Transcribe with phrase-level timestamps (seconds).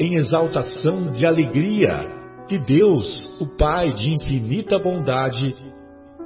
[0.00, 2.06] em exaltação de alegria
[2.48, 5.54] que Deus, o Pai de infinita bondade,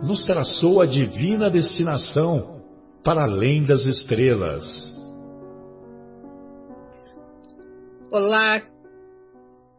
[0.00, 2.62] nos traçou a divina destinação
[3.02, 4.64] para além das estrelas.
[8.12, 8.62] Olá,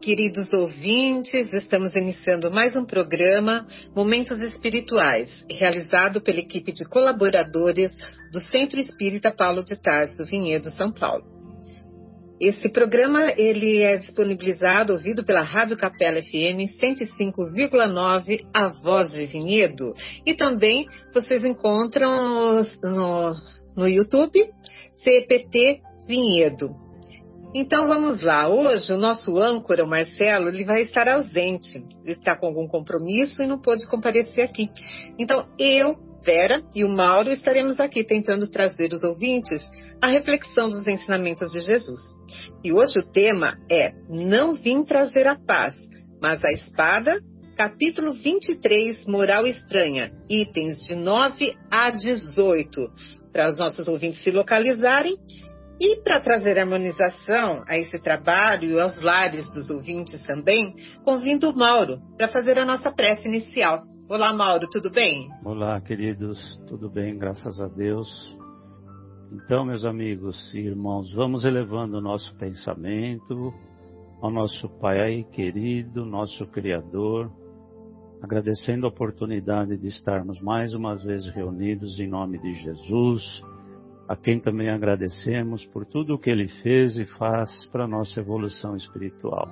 [0.02, 7.96] queridos ouvintes, estamos iniciando mais um programa Momentos Espirituais, realizado pela equipe de colaboradores
[8.30, 11.35] do Centro Espírita Paulo de Tarso, Vinhedo, São Paulo.
[12.40, 19.94] Esse programa ele é disponibilizado, ouvido pela Rádio Capela FM 105,9, A Voz de Vinhedo.
[20.24, 23.32] E também vocês encontram no,
[23.76, 24.38] no YouTube
[24.94, 26.85] CPT Vinhedo.
[27.58, 28.46] Então vamos lá.
[28.48, 31.82] Hoje o nosso âncora, o Marcelo, ele vai estar ausente.
[32.04, 34.68] Ele está com algum compromisso e não pôde comparecer aqui.
[35.18, 39.62] Então eu Vera e o Mauro estaremos aqui tentando trazer os ouvintes
[40.02, 41.98] a reflexão dos ensinamentos de Jesus.
[42.62, 45.74] E hoje o tema é Não vim trazer a paz,
[46.20, 47.22] mas a espada,
[47.56, 52.86] capítulo 23, Moral Estranha, itens de 9 a 18,
[53.32, 55.16] para os nossos ouvintes se localizarem.
[55.78, 61.54] E para trazer harmonização a esse trabalho e aos lares dos ouvintes também, convido o
[61.54, 63.80] Mauro para fazer a nossa prece inicial.
[64.08, 65.28] Olá, Mauro, tudo bem?
[65.44, 68.08] Olá, queridos, tudo bem, graças a Deus.
[69.30, 73.52] Então, meus amigos e irmãos, vamos elevando o nosso pensamento
[74.22, 77.30] ao nosso Pai querido, nosso Criador,
[78.22, 83.42] agradecendo a oportunidade de estarmos mais uma vez reunidos em nome de Jesus,
[84.08, 88.20] a quem também agradecemos por tudo o que Ele fez e faz para a nossa
[88.20, 89.50] evolução espiritual.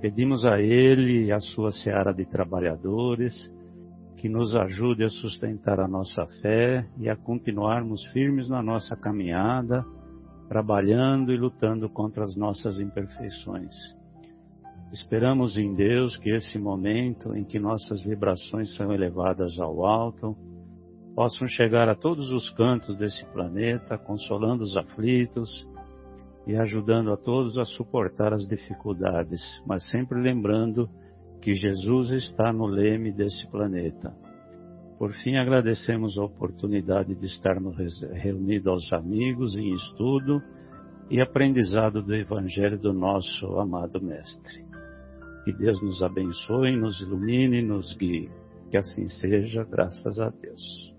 [0.00, 3.34] Pedimos a Ele e a sua seara de trabalhadores
[4.16, 9.84] que nos ajude a sustentar a nossa fé e a continuarmos firmes na nossa caminhada,
[10.48, 13.74] trabalhando e lutando contra as nossas imperfeições.
[14.92, 20.36] Esperamos em Deus que esse momento em que nossas vibrações são elevadas ao alto,
[21.18, 25.68] possam chegar a todos os cantos desse planeta, consolando os aflitos,
[26.46, 30.88] e ajudando a todos a suportar as dificuldades, mas sempre lembrando
[31.42, 34.14] que Jesus está no leme desse planeta.
[34.96, 37.76] Por fim, agradecemos a oportunidade de estarmos
[38.12, 40.40] reunidos aos amigos em estudo
[41.10, 44.64] e aprendizado do Evangelho do nosso amado Mestre.
[45.44, 48.30] Que Deus nos abençoe, nos ilumine, nos guie.
[48.70, 50.96] Que assim seja, graças a Deus.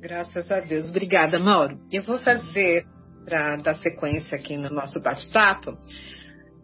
[0.00, 0.90] Graças a Deus.
[0.90, 1.78] Obrigada, Mauro.
[1.92, 2.84] Eu vou fazer
[3.24, 5.76] para dar sequência aqui no nosso bate-papo.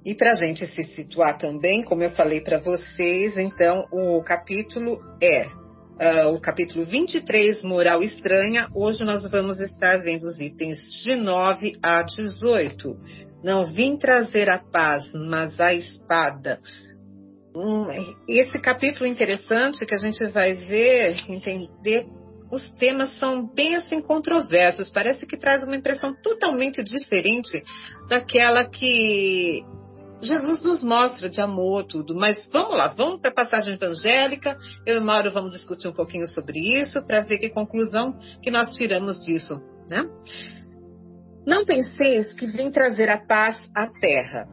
[0.05, 5.01] E para a gente se situar também, como eu falei para vocês, então o capítulo
[5.21, 8.69] é uh, o capítulo 23, Moral Estranha.
[8.75, 12.97] Hoje nós vamos estar vendo os itens de 9 a 18.
[13.43, 16.61] Não vim trazer a paz, mas a espada.
[17.57, 17.87] Um,
[18.29, 22.07] esse capítulo interessante que a gente vai ver, entender
[22.55, 24.91] os temas são bem assim controversos.
[24.91, 27.63] Parece que traz uma impressão totalmente diferente
[28.09, 29.65] daquela que
[30.23, 32.15] Jesus nos mostra de amor, tudo.
[32.15, 34.57] Mas vamos lá, vamos para a passagem evangélica.
[34.87, 38.71] Eu e Mauro vamos discutir um pouquinho sobre isso para ver que conclusão que nós
[38.77, 39.61] tiramos disso,
[39.91, 40.03] né?
[41.47, 44.47] Não penseis que vim trazer a paz à terra.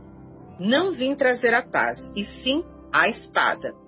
[0.60, 3.81] Não vim trazer a paz, e sim a espada.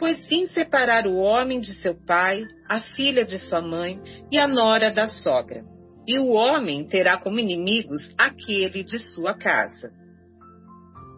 [0.00, 4.00] Pois vim separar o homem de seu pai, a filha de sua mãe
[4.32, 5.62] e a nora da sogra.
[6.08, 9.92] E o homem terá como inimigos aquele de sua casa.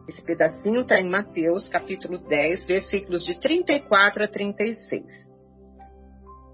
[0.08, 5.04] Esse pedacinho está em Mateus, capítulo 10, versículos de 34 a 36.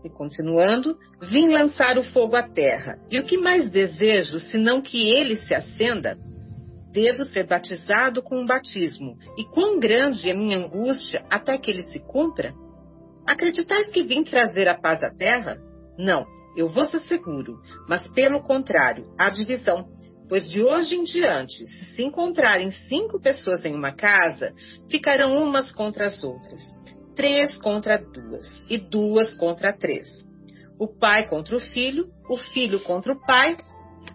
[0.04, 2.98] E continuando, vim lançar o fogo à terra.
[3.10, 6.18] E o que mais desejo, senão que ele se acenda?
[6.98, 11.84] Devo ser batizado com um batismo, e quão grande é minha angústia até que ele
[11.84, 12.52] se cumpra?
[13.24, 15.58] Acreditais que vim trazer a paz à terra?
[15.96, 19.86] Não, eu vos asseguro, mas pelo contrário, há divisão.
[20.28, 24.52] Pois de hoje em diante, se se encontrarem cinco pessoas em uma casa,
[24.90, 26.60] ficarão umas contra as outras,
[27.14, 30.08] três contra duas, e duas contra três.
[30.80, 33.56] O pai contra o filho, o filho contra o pai,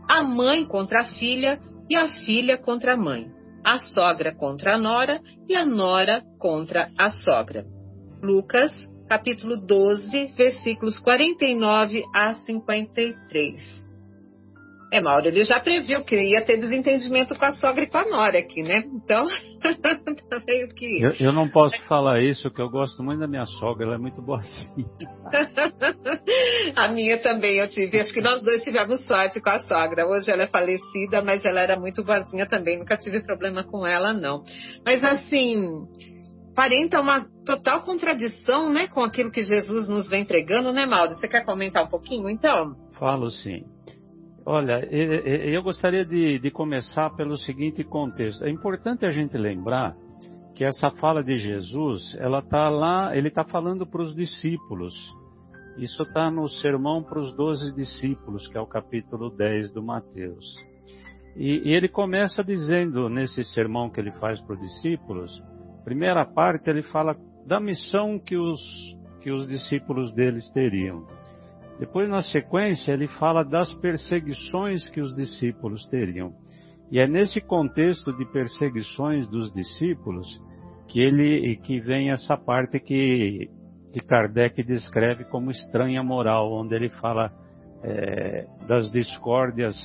[0.09, 1.59] a mãe contra a filha
[1.89, 3.31] e a filha contra a mãe,
[3.63, 7.65] a sogra contra a nora e a nora contra a sogra.
[8.21, 8.71] Lucas,
[9.07, 13.82] capítulo 12, versículos 49 a 53.
[14.93, 18.05] É, Mauro, ele já previu que ia ter desentendimento com a sogra e com a
[18.05, 18.83] nora aqui, né?
[18.93, 19.25] Então,
[20.29, 21.01] tá meio que.
[21.01, 23.97] Eu, eu, não posso falar isso, que eu gosto muito da minha sogra, ela é
[23.97, 24.85] muito boazinha.
[26.77, 30.05] a minha também eu tive, acho que nós dois tivemos sorte com a sogra.
[30.05, 34.13] Hoje ela é falecida, mas ela era muito boazinha também, nunca tive problema com ela,
[34.13, 34.43] não.
[34.85, 35.87] Mas assim,
[36.55, 41.15] parenta uma total contradição, né, com aquilo que Jesus nos vem pregando, né, Mauro?
[41.15, 42.75] Você quer comentar um pouquinho, então?
[42.99, 43.72] Falo sim.
[44.45, 48.43] Olha, eu gostaria de, de, começar pelo seguinte contexto.
[48.43, 49.95] É importante a gente lembrar
[50.53, 54.93] que essa fala de Jesus, ela está lá, ele está falando para os discípulos.
[55.77, 60.45] Isso está no sermão para os doze discípulos, que é o capítulo 10 do Mateus.
[61.37, 65.31] E, e ele começa dizendo nesse sermão que ele faz para os discípulos,
[65.85, 67.15] primeira parte ele fala
[67.47, 68.61] da missão que os,
[69.21, 71.07] que os discípulos deles teriam.
[71.79, 76.33] Depois, na sequência, ele fala das perseguições que os discípulos teriam.
[76.91, 80.27] E é nesse contexto de perseguições dos discípulos
[80.87, 83.49] que ele que vem essa parte que,
[83.91, 87.31] que Kardec descreve como estranha moral, onde ele fala
[87.83, 89.75] é, das discórdias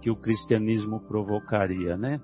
[0.00, 2.18] que o cristianismo provocaria, né?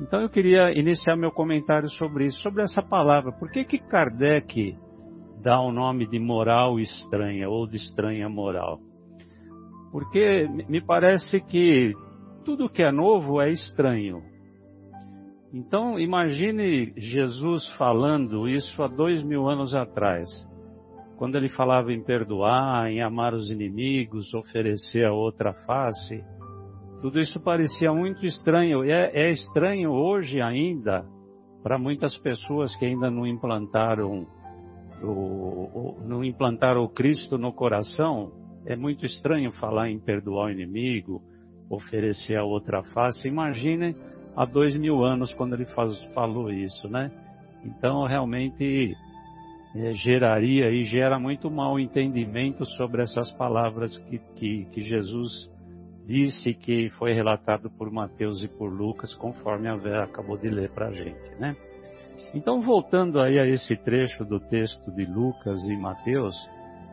[0.00, 3.32] Então eu queria iniciar meu comentário sobre isso, sobre essa palavra.
[3.32, 4.76] Por que que Kardec
[5.42, 8.78] dá o nome de moral estranha ou de estranha moral.
[9.90, 11.92] Porque me parece que
[12.44, 14.22] tudo que é novo é estranho.
[15.52, 20.28] Então, imagine Jesus falando isso há dois mil anos atrás,
[21.18, 26.24] quando ele falava em perdoar, em amar os inimigos, oferecer a outra face.
[27.02, 28.82] Tudo isso parecia muito estranho.
[28.84, 31.04] É, é estranho hoje ainda
[31.62, 34.26] para muitas pessoas que ainda não implantaram
[35.02, 38.32] o, o, não implantar o Cristo no coração,
[38.66, 41.22] é muito estranho falar em perdoar o inimigo,
[41.68, 43.28] oferecer a outra face.
[43.28, 43.96] Imagine
[44.36, 47.10] há dois mil anos quando ele faz, falou isso, né?
[47.64, 48.92] Então realmente
[49.74, 55.50] é, geraria e gera muito mal entendimento sobre essas palavras que, que, que Jesus
[56.06, 60.70] disse que foi relatado por Mateus e por Lucas, conforme a Vera acabou de ler
[60.70, 61.56] para a gente, né?
[62.34, 66.34] Então, voltando aí a esse trecho do texto de Lucas e Mateus,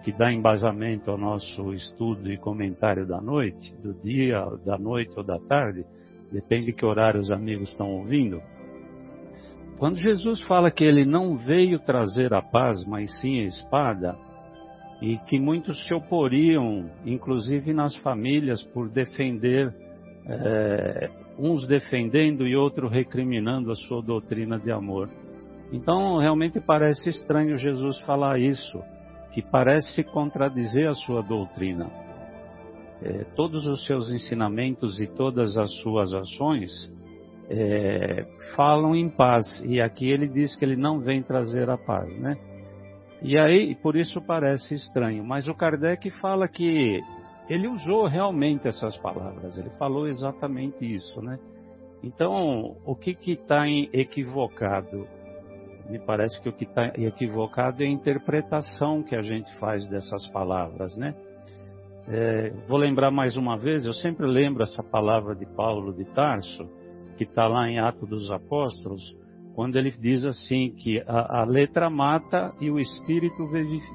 [0.03, 5.23] que dá embasamento ao nosso estudo e comentário da noite, do dia, da noite ou
[5.23, 5.85] da tarde,
[6.31, 8.41] depende de que horário os amigos estão ouvindo.
[9.77, 14.17] Quando Jesus fala que ele não veio trazer a paz, mas sim a espada,
[15.01, 19.73] e que muitos se oporiam, inclusive nas famílias, por defender
[20.27, 25.09] é, uns defendendo e outros recriminando a sua doutrina de amor.
[25.71, 28.81] Então, realmente parece estranho Jesus falar isso,
[29.31, 31.89] que parece contradizer a sua doutrina.
[33.01, 36.69] É, todos os seus ensinamentos e todas as suas ações
[37.49, 38.25] é,
[38.55, 42.37] falam em paz, e aqui ele diz que ele não vem trazer a paz, né?
[43.21, 47.01] E aí, por isso parece estranho, mas o Kardec fala que
[47.49, 51.39] ele usou realmente essas palavras, ele falou exatamente isso, né?
[52.03, 55.07] Então, o que está equivocado?
[55.89, 60.27] Me parece que o que está equivocado é a interpretação que a gente faz dessas
[60.29, 61.15] palavras, né?
[62.07, 66.69] É, vou lembrar mais uma vez, eu sempre lembro essa palavra de Paulo de Tarso,
[67.17, 69.15] que está lá em Atos dos Apóstolos,
[69.53, 73.45] quando ele diz assim que a, a letra mata e o espírito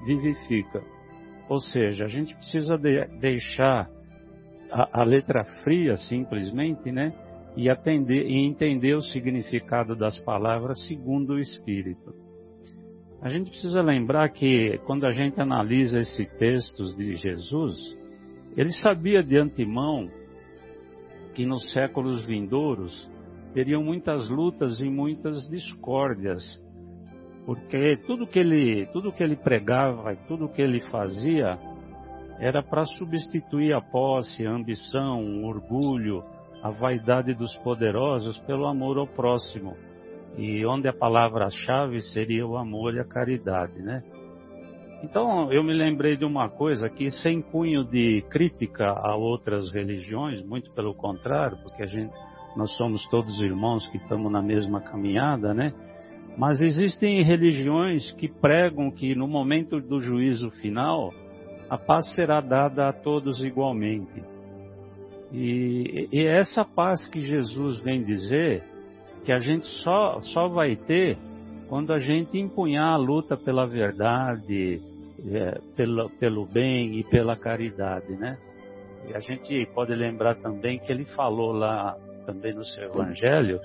[0.05, 0.94] vivifica.
[1.49, 3.89] Ou seja, a gente precisa de, deixar
[4.71, 7.13] a, a, letra fria simplesmente, né?
[7.57, 12.13] E, atender, e entender o significado das palavras segundo o Espírito.
[13.23, 17.77] A gente precisa lembrar que quando a gente analisa esses textos de Jesus,
[18.57, 20.11] ele sabia de antemão
[21.35, 23.11] que nos séculos vindouros
[23.53, 26.61] teriam muitas lutas e muitas discórdias
[27.47, 31.59] porque tudo que ele, tudo que ele pregava tudo que ele fazia
[32.39, 36.25] era para substituir a posse, a ambição, o orgulho,
[36.63, 39.77] a vaidade dos poderosos pelo amor ao próximo.
[40.37, 44.03] E onde a palavra-chave seria o amor e a caridade, né?
[45.05, 50.43] Então, eu me lembrei de uma coisa que, sem cunho de crítica a outras religiões,
[50.43, 52.13] muito pelo contrário, porque a gente,
[52.57, 55.75] nós somos todos irmãos que estamos na mesma caminhada, né?
[56.37, 61.13] Mas existem religiões que pregam que no momento do juízo final,
[61.71, 64.23] a paz será dada a todos igualmente.
[65.33, 68.63] E, e essa paz que Jesus vem dizer
[69.25, 71.17] que a gente só, só vai ter
[71.69, 74.81] quando a gente empunhar a luta pela verdade,
[75.27, 78.37] é, pelo, pelo bem e pela caridade, né?
[79.09, 83.59] E a gente pode lembrar também que ele falou lá também no seu evangelho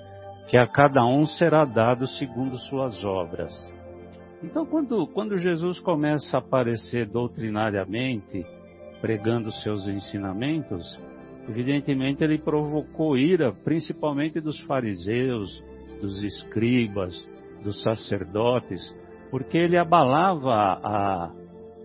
[0.50, 3.53] que a cada um será dado segundo suas obras.
[4.44, 8.44] Então, quando, quando Jesus começa a aparecer doutrinariamente,
[9.00, 11.00] pregando seus ensinamentos,
[11.48, 15.63] evidentemente ele provocou ira, principalmente dos fariseus,
[16.01, 17.13] dos escribas,
[17.63, 18.82] dos sacerdotes,
[19.29, 21.32] porque ele abalava a,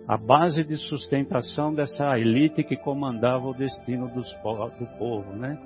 [0.08, 4.26] a base de sustentação dessa elite que comandava o destino dos,
[4.78, 5.58] do povo, né?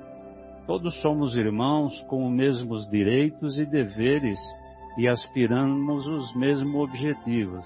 [0.68, 4.38] Todos somos irmãos com os mesmos direitos e deveres
[4.98, 7.64] e aspiramos os mesmos objetivos.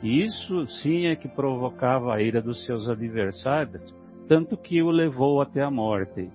[0.00, 3.92] E isso sim é que provocava a ira dos seus adversários,
[4.28, 6.30] tanto que o levou até a morte.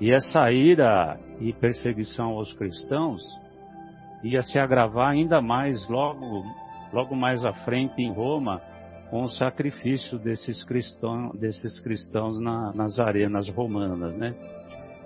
[0.00, 3.22] E essa ira e perseguição aos cristãos
[4.22, 6.42] ia se agravar ainda mais logo,
[6.90, 8.62] logo mais à frente em Roma,
[9.10, 14.34] com o sacrifício desses cristãos, desses cristãos na, nas arenas romanas, né?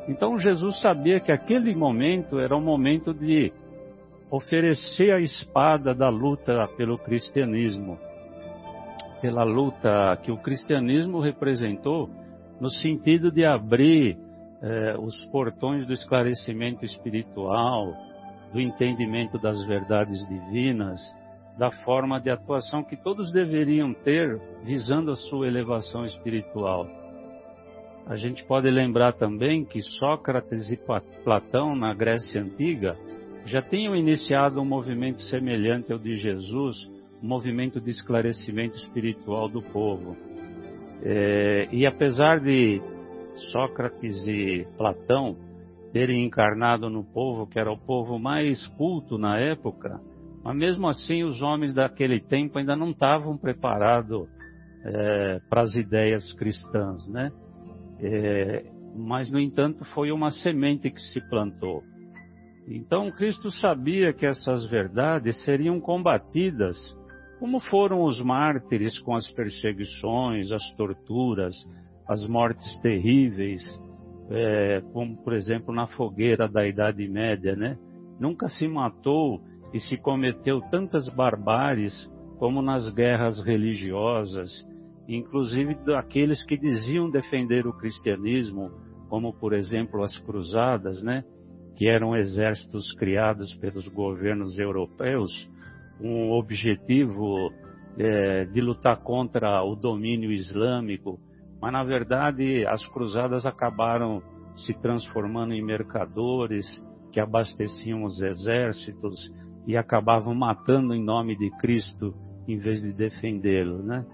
[0.08, 3.52] Então Jesus sabia que aquele momento era um momento de
[4.30, 7.98] oferecer a espada da luta pelo cristianismo,
[9.20, 12.08] pela luta que o cristianismo representou,
[12.58, 14.18] no sentido de abrir
[14.62, 17.92] eh, os portões do esclarecimento espiritual,
[18.52, 21.00] do entendimento das verdades divinas,
[21.58, 26.86] da forma de atuação que todos deveriam ter visando a sua elevação espiritual.
[28.08, 30.78] A gente pode lembrar também que Sócrates e
[31.22, 32.96] Platão, na Grécia Antiga,
[33.44, 36.74] já tinham iniciado um movimento semelhante ao de Jesus,
[37.22, 40.16] um movimento de esclarecimento espiritual do povo.
[41.02, 42.80] É, e apesar de
[43.52, 45.36] Sócrates e Platão
[45.92, 50.00] terem encarnado no povo, que era o povo mais culto na época,
[50.42, 54.26] mas mesmo assim, os homens daquele tempo ainda não estavam preparados
[54.82, 57.30] é, para as ideias cristãs, né?
[58.00, 58.64] É,
[58.96, 61.82] mas, no entanto, foi uma semente que se plantou.
[62.66, 66.76] Então, Cristo sabia que essas verdades seriam combatidas,
[67.38, 71.54] como foram os mártires com as perseguições, as torturas,
[72.06, 73.62] as mortes terríveis,
[74.30, 77.78] é, como, por exemplo, na fogueira da Idade Média, né?
[78.20, 79.40] Nunca se matou
[79.72, 81.92] e se cometeu tantas barbáries
[82.38, 84.50] como nas guerras religiosas,
[85.08, 88.70] inclusive daqueles que diziam defender o cristianismo,
[89.08, 91.24] como por exemplo as cruzadas, né,
[91.76, 95.30] que eram exércitos criados pelos governos europeus,
[96.00, 97.50] um objetivo
[97.96, 101.18] é, de lutar contra o domínio islâmico,
[101.60, 104.22] mas na verdade as cruzadas acabaram
[104.56, 106.66] se transformando em mercadores
[107.10, 109.32] que abasteciam os exércitos
[109.66, 112.14] e acabavam matando em nome de Cristo
[112.46, 114.04] em vez de defendê-lo, né?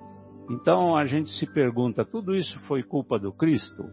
[0.50, 3.84] Então a gente se pergunta, tudo isso foi culpa do Cristo?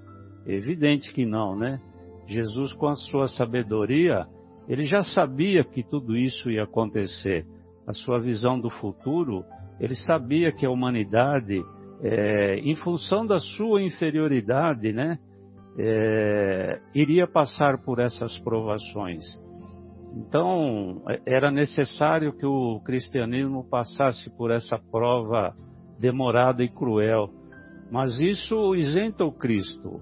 [0.45, 1.79] Evidente que não, né?
[2.27, 4.25] Jesus, com a sua sabedoria,
[4.67, 7.45] ele já sabia que tudo isso ia acontecer.
[7.87, 9.43] A sua visão do futuro,
[9.79, 11.61] ele sabia que a humanidade,
[12.01, 15.17] é, em função da sua inferioridade, né,
[15.77, 19.23] é, iria passar por essas provações.
[20.15, 25.55] Então, é, era necessário que o cristianismo passasse por essa prova
[26.01, 27.29] demorada e cruel.
[27.91, 30.01] Mas isso isenta o Cristo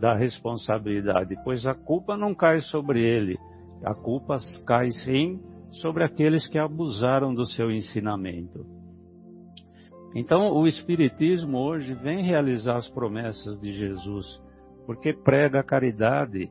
[0.00, 3.38] da responsabilidade, pois a culpa não cai sobre ele,
[3.84, 5.40] a culpa cai sim
[5.70, 8.64] sobre aqueles que abusaram do seu ensinamento.
[10.14, 14.26] Então, o Espiritismo hoje vem realizar as promessas de Jesus,
[14.86, 16.50] porque prega a caridade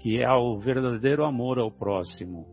[0.00, 2.46] que é o verdadeiro amor ao próximo,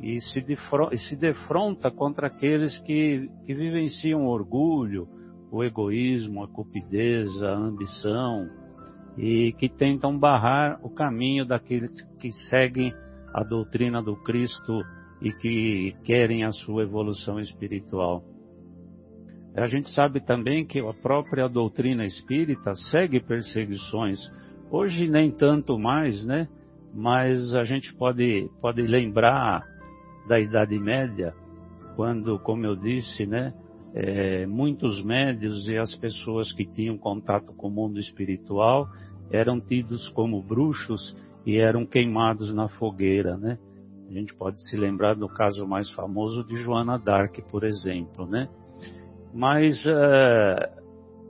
[0.00, 5.08] e se, defronta, se defronta contra aqueles que, que vivenciam o orgulho,
[5.50, 8.48] o egoísmo, a cupidez, a ambição,
[9.16, 12.92] e que tentam barrar o caminho daqueles que seguem
[13.32, 14.82] a doutrina do Cristo
[15.22, 18.24] e que querem a sua evolução espiritual.
[19.56, 24.18] A gente sabe também que a própria doutrina espírita segue perseguições
[24.76, 26.48] Hoje nem tanto mais, né?
[26.92, 29.62] Mas a gente pode, pode lembrar
[30.26, 31.34] da Idade Média,
[31.96, 33.52] quando, como eu disse, né?
[33.96, 38.88] É, muitos médios e as pessoas que tinham contato com o mundo espiritual
[39.30, 41.16] eram tidos como bruxos
[41.46, 43.58] e eram queimados na fogueira, né?
[44.08, 48.48] A gente pode se lembrar do caso mais famoso de Joana d'Arc, por exemplo, né?
[49.32, 50.82] Mas uh,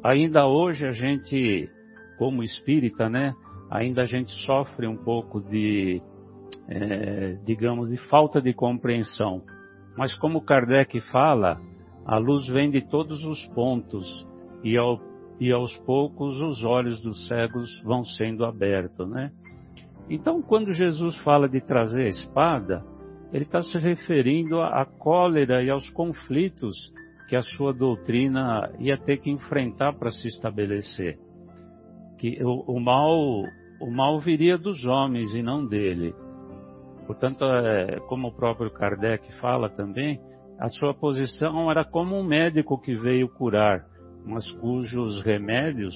[0.02, 1.70] ainda hoje a gente,
[2.18, 3.34] como espírita, né?
[3.70, 6.02] Ainda a gente sofre um pouco de,
[6.68, 9.42] é, digamos, de falta de compreensão.
[9.96, 11.60] Mas como Kardec fala,
[12.04, 14.04] a luz vem de todos os pontos
[14.62, 15.00] e, ao,
[15.40, 19.30] e aos poucos os olhos dos cegos vão sendo abertos, né?
[20.08, 22.84] Então, quando Jesus fala de trazer a espada,
[23.32, 26.76] ele está se referindo à cólera e aos conflitos
[27.28, 31.18] que a sua doutrina ia ter que enfrentar para se estabelecer.
[32.18, 33.18] Que o, o, mal,
[33.80, 36.14] o mal viria dos homens e não dele.
[37.06, 40.20] Portanto, é, como o próprio Kardec fala também,
[40.58, 43.84] a sua posição era como um médico que veio curar,
[44.24, 45.94] mas cujos remédios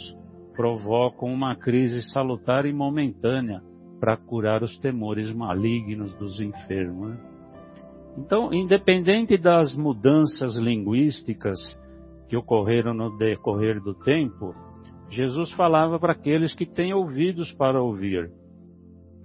[0.55, 3.63] provocam uma crise salutar e momentânea
[4.01, 7.11] para curar os temores malignos dos enfermos.
[7.11, 7.19] Né?
[8.19, 11.57] Então, independente das mudanças linguísticas
[12.29, 14.55] que ocorreram no decorrer do tempo,
[15.09, 18.31] Jesus falava para aqueles que têm ouvidos para ouvir,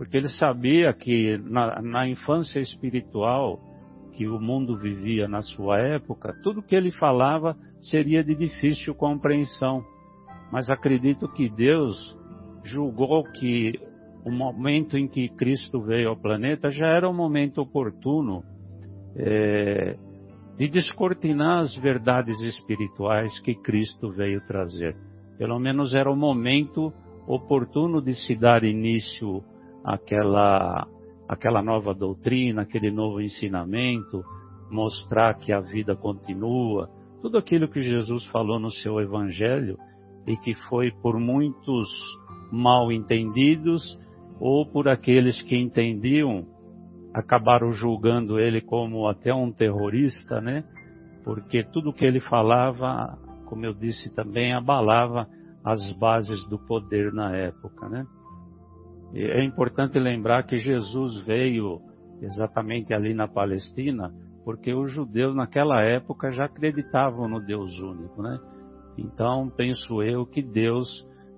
[0.03, 3.57] porque ele sabia que na, na infância espiritual
[4.11, 9.81] que o mundo vivia na sua época, tudo que ele falava seria de difícil compreensão.
[10.51, 11.95] Mas acredito que Deus
[12.65, 13.79] julgou que
[14.25, 18.43] o momento em que Cristo veio ao planeta já era um momento oportuno
[19.15, 19.95] é,
[20.57, 24.97] de descortinar as verdades espirituais que Cristo veio trazer.
[25.37, 26.91] Pelo menos era o momento
[27.25, 29.41] oportuno de se dar início
[29.83, 30.87] àquela,
[31.27, 34.23] àquela nova doutrina, aquele novo ensinamento,
[34.71, 36.89] mostrar que a vida continua,
[37.21, 39.77] tudo aquilo que Jesus falou no seu Evangelho
[40.27, 41.87] e que foi por muitos
[42.51, 43.97] mal entendidos
[44.39, 46.45] ou por aqueles que entendiam,
[47.13, 50.63] acabaram julgando ele como até um terrorista, né?
[51.23, 55.27] Porque tudo que ele falava, como eu disse também, abalava
[55.63, 58.05] as bases do poder na época, né?
[59.13, 61.79] É importante lembrar que Jesus veio
[62.21, 64.11] exatamente ali na Palestina,
[64.43, 68.39] porque os judeus naquela época já acreditavam no Deus único, né?
[68.97, 70.87] Então, penso eu que Deus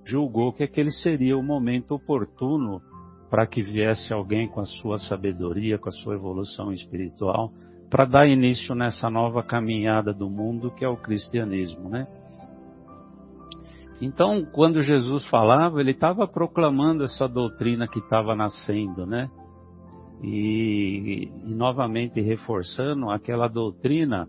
[0.05, 2.81] julgou que aquele seria o momento oportuno
[3.29, 7.51] para que viesse alguém com a sua sabedoria, com a sua evolução espiritual,
[7.89, 12.07] para dar início nessa nova caminhada do mundo que é o cristianismo, né?
[14.01, 19.29] Então, quando Jesus falava, ele estava proclamando essa doutrina que estava nascendo, né?
[20.21, 24.27] E, e, novamente reforçando aquela doutrina,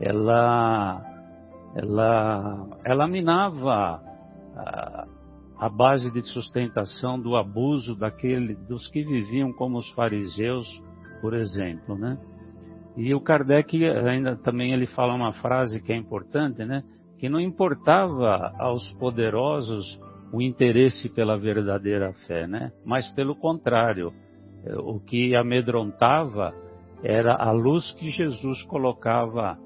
[0.00, 1.02] ela,
[1.74, 4.02] ela, ela minava
[5.58, 10.66] a base de sustentação do abuso daquele, dos que viviam como os fariseus,
[11.20, 12.18] por exemplo, né?
[12.96, 16.82] E o Kardec ainda também ele fala uma frase que é importante, né?
[17.20, 20.00] Que não importava aos poderosos
[20.32, 22.72] o interesse pela verdadeira fé, né?
[22.84, 24.12] Mas pelo contrário,
[24.64, 26.54] eh, o que amedrontava
[27.02, 29.58] era a luz que Jesus colocava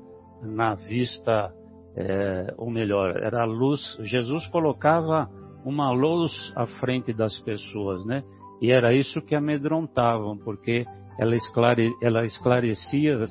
[0.42, 1.52] na vista,
[1.96, 5.28] é, ou melhor, era a luz, Jesus colocava
[5.64, 8.22] uma luz à frente das pessoas, né?
[8.60, 10.84] E era isso que amedrontavam, porque
[11.18, 13.24] ela, esclare, ela esclarecia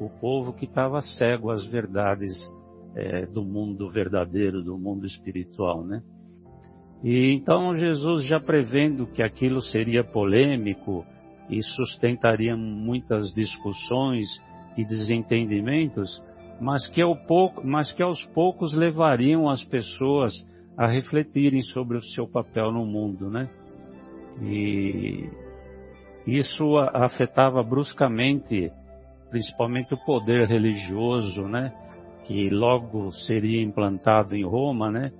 [0.00, 2.34] o povo que estava cego às verdades
[2.94, 6.02] é, do mundo verdadeiro, do mundo espiritual, né?
[7.02, 11.04] E então Jesus já prevendo que aquilo seria polêmico
[11.48, 14.26] e sustentaria muitas discussões
[14.76, 16.22] e desentendimentos,
[16.60, 20.32] mas que, pouco, mas que aos poucos levariam as pessoas
[20.76, 23.48] a refletirem sobre o seu papel no mundo, né?
[24.42, 25.28] E
[26.26, 28.70] isso afetava bruscamente,
[29.30, 31.72] principalmente o poder religioso, né?
[32.28, 35.10] Que logo seria implantado em Roma, né?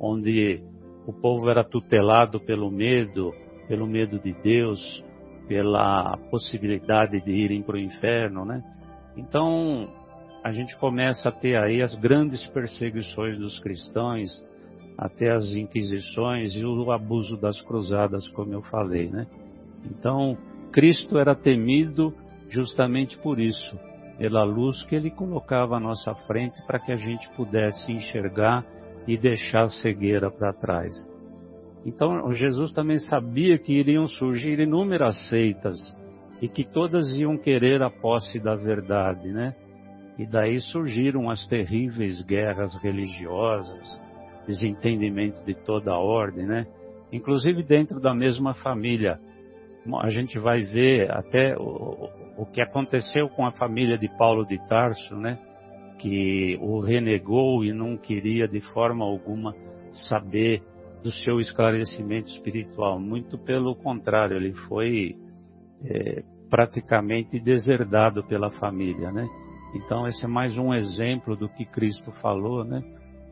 [0.00, 0.62] Onde
[1.06, 3.34] o povo era tutelado pelo medo,
[3.68, 5.04] pelo medo de Deus,
[5.46, 8.64] pela possibilidade de irem para o inferno, né?
[9.14, 9.88] Então
[10.42, 14.42] a gente começa a ter aí as grandes perseguições dos cristãos,
[14.96, 19.26] até as inquisições e o abuso das cruzadas, como eu falei, né?
[19.84, 20.36] Então,
[20.72, 22.14] Cristo era temido
[22.48, 23.78] justamente por isso,
[24.18, 28.64] pela luz que ele colocava à nossa frente para que a gente pudesse enxergar
[29.06, 30.94] e deixar a cegueira para trás.
[31.84, 35.76] Então, Jesus também sabia que iriam surgir inúmeras seitas
[36.40, 39.54] e que todas iam querer a posse da verdade, né?
[40.18, 44.00] E daí surgiram as terríveis guerras religiosas,
[44.46, 46.66] desentendimento de toda a ordem, né?
[47.12, 49.18] Inclusive dentro da mesma família.
[50.00, 51.54] A gente vai ver até
[52.36, 55.38] o, que aconteceu com a família de Paulo de Tarso, né?
[55.98, 59.54] Que o renegou e não queria de forma alguma
[60.08, 60.62] saber
[61.02, 62.98] do seu esclarecimento espiritual.
[62.98, 65.16] Muito pelo contrário, ele foi
[65.84, 69.26] é, praticamente deserdado pela família, né?
[69.74, 72.82] Então esse é mais um exemplo do que Cristo falou, né?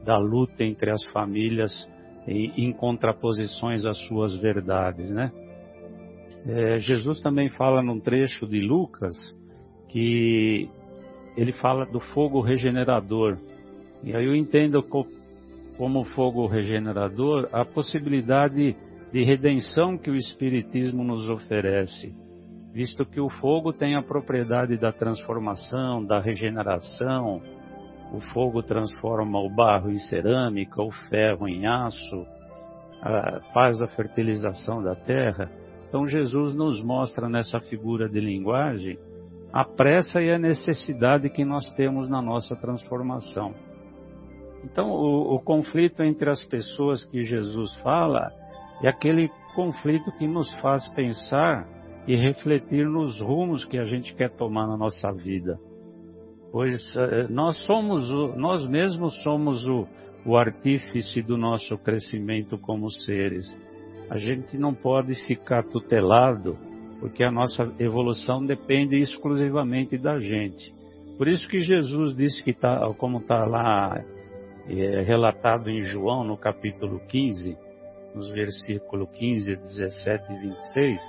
[0.05, 1.73] Da luta entre as famílias
[2.27, 5.33] em, em contraposições às suas verdades, né?
[6.47, 9.15] É, Jesus também fala num trecho de Lucas
[9.89, 10.69] que
[11.37, 13.39] ele fala do fogo regenerador.
[14.03, 18.77] E aí eu entendo como fogo regenerador a possibilidade
[19.13, 22.13] de redenção que o Espiritismo nos oferece
[22.73, 27.41] visto que o fogo tem a propriedade da transformação, da regeneração.
[28.13, 32.27] O fogo transforma o barro em cerâmica, o ferro em aço,
[33.53, 35.51] faz a fertilização da terra.
[35.93, 38.99] Então Jesus nos mostra nessa figura de linguagem
[39.53, 43.53] a pressa e a necessidade que nós temos na nossa transformação.
[44.65, 48.33] Então, o, o, conflito entre as pessoas que Jesus fala
[48.83, 51.69] é aquele conflito que nos faz pensar
[52.09, 55.59] e refletir nos rumos que a gente quer tomar na nossa vida.
[56.51, 59.87] Pois eh, nós somos, nós mesmos somos o,
[60.25, 63.45] o artífice do nosso crescimento como seres.
[64.11, 66.59] A gente não pode ficar tutelado,
[67.01, 70.73] porque a nossa evolução depende exclusivamente da gente.
[71.19, 74.03] Por isso que Jesus disse que tá, como está lá
[74.69, 77.57] é, relatado em João no capítulo 15,
[78.15, 81.01] nos versículos 15, 17 e 26,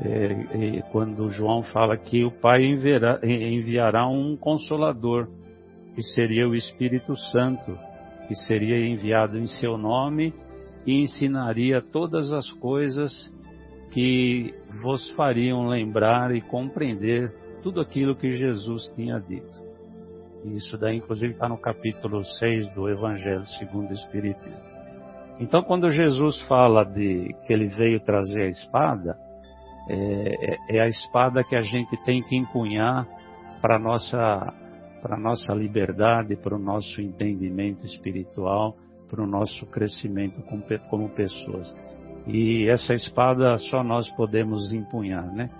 [0.00, 5.28] é, é, quando João fala que o Pai enviará, enviará um consolador,
[5.94, 7.78] que seria o Espírito Santo,
[8.26, 10.32] que seria enviado em seu nome
[10.86, 13.32] e ensinaria todas as coisas
[13.92, 19.62] que vos fariam lembrar e compreender tudo aquilo que Jesus tinha dito.
[20.44, 24.72] Isso daí, inclusive, está no capítulo 6 do Evangelho segundo o Espiritismo.
[25.38, 29.16] Então, quando Jesus fala de que ele veio trazer a espada,
[29.88, 33.06] é, é, é a espada que a gente tem que empunhar
[33.60, 34.54] para nossa
[35.00, 38.76] para nossa liberdade, para o nosso entendimento espiritual,
[39.12, 40.40] para o nosso crescimento
[40.88, 41.70] como, pessoas.
[42.26, 45.50] E essa espada só nós podemos empunhar, né?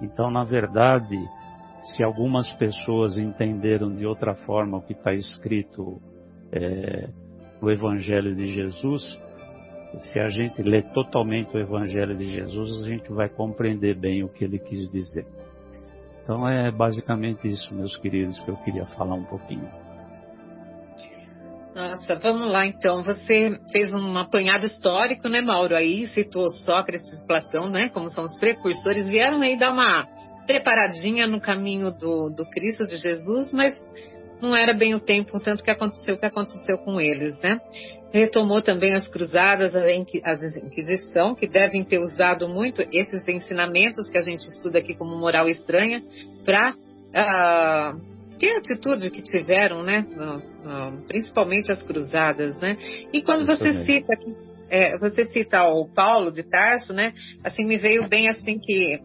[0.00, 1.18] Então, na verdade,
[1.82, 6.00] se algumas pessoas entenderam de outra forma o que está escrito
[6.52, 7.08] é,
[7.60, 9.18] no Evangelho de Jesus,
[9.98, 14.28] se a gente lê totalmente o Evangelho de Jesus, a gente vai compreender bem o
[14.28, 15.26] que ele quis dizer.
[16.22, 19.81] Então é basicamente isso, meus queridos, que eu queria falar um pouquinho.
[21.74, 23.02] Nossa, vamos lá então.
[23.02, 25.74] Você fez um apanhado histórico, né, Mauro?
[25.74, 27.88] Aí citou Sócrates Platão, né?
[27.88, 30.06] Como são os precursores, vieram aí dar uma
[30.46, 33.74] preparadinha no caminho do, do Cristo, de Jesus, mas
[34.40, 37.58] não era bem o tempo, tanto que aconteceu o que aconteceu com eles, né?
[38.12, 44.22] Retomou também as cruzadas, a Inquisição, que devem ter usado muito esses ensinamentos que a
[44.22, 46.02] gente estuda aqui como moral estranha,
[46.44, 48.11] para uh,
[48.42, 50.04] ter a atitude que tiveram, né?
[51.06, 52.76] Principalmente as cruzadas, né?
[53.12, 54.12] E quando você cita
[54.68, 57.12] é, você cita o Paulo de Tarso, né?
[57.44, 58.98] Assim me veio bem assim que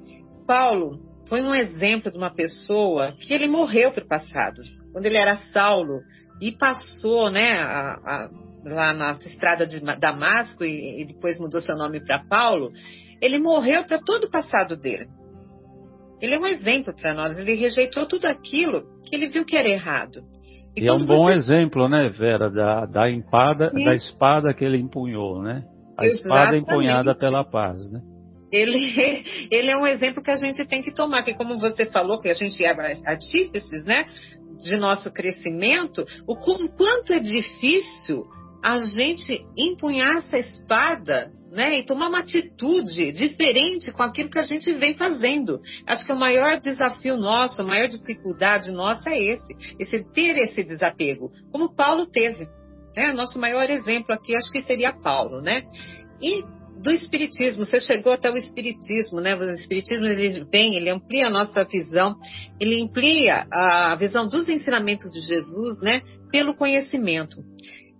[0.47, 5.17] Paulo foi um exemplo de uma pessoa que ele morreu para o passado quando ele
[5.17, 6.01] era Saulo
[6.41, 8.29] e passou, né, a, a,
[8.65, 12.71] lá na estrada de Damasco e, e depois mudou seu nome para Paulo,
[13.21, 15.07] ele morreu para todo o passado dele.
[16.21, 17.37] Ele é um exemplo para nós.
[17.37, 20.21] Ele rejeitou tudo aquilo que ele viu que era errado.
[20.75, 21.33] E, e é um bom você...
[21.35, 25.63] exemplo, né, Vera, da, da, empada, da espada que ele empunhou, né?
[25.97, 26.21] A Exatamente.
[26.21, 28.01] espada empunhada pela paz, né?
[28.51, 28.77] Ele,
[29.51, 32.29] ele é um exemplo que a gente tem que tomar, que como você falou, que
[32.29, 32.71] a gente é
[33.05, 34.05] artífices, né?
[34.57, 38.25] de nosso crescimento, o quanto é difícil
[38.63, 44.43] a gente empunhar essa espada né, e tomar uma atitude diferente com aquilo que a
[44.43, 45.61] gente vem fazendo.
[45.87, 50.63] Acho que o maior desafio nosso, a maior dificuldade nossa é esse, esse ter esse
[50.63, 52.47] desapego, como Paulo teve.
[52.95, 53.13] Né?
[53.13, 55.63] Nosso maior exemplo aqui acho que seria Paulo, né?
[56.21, 56.43] E
[56.81, 59.35] do espiritismo, você chegou até o espiritismo, né?
[59.35, 62.15] O espiritismo ele vem, ele amplia a nossa visão,
[62.59, 66.01] ele amplia a visão dos ensinamentos de Jesus, né?
[66.31, 67.37] Pelo conhecimento.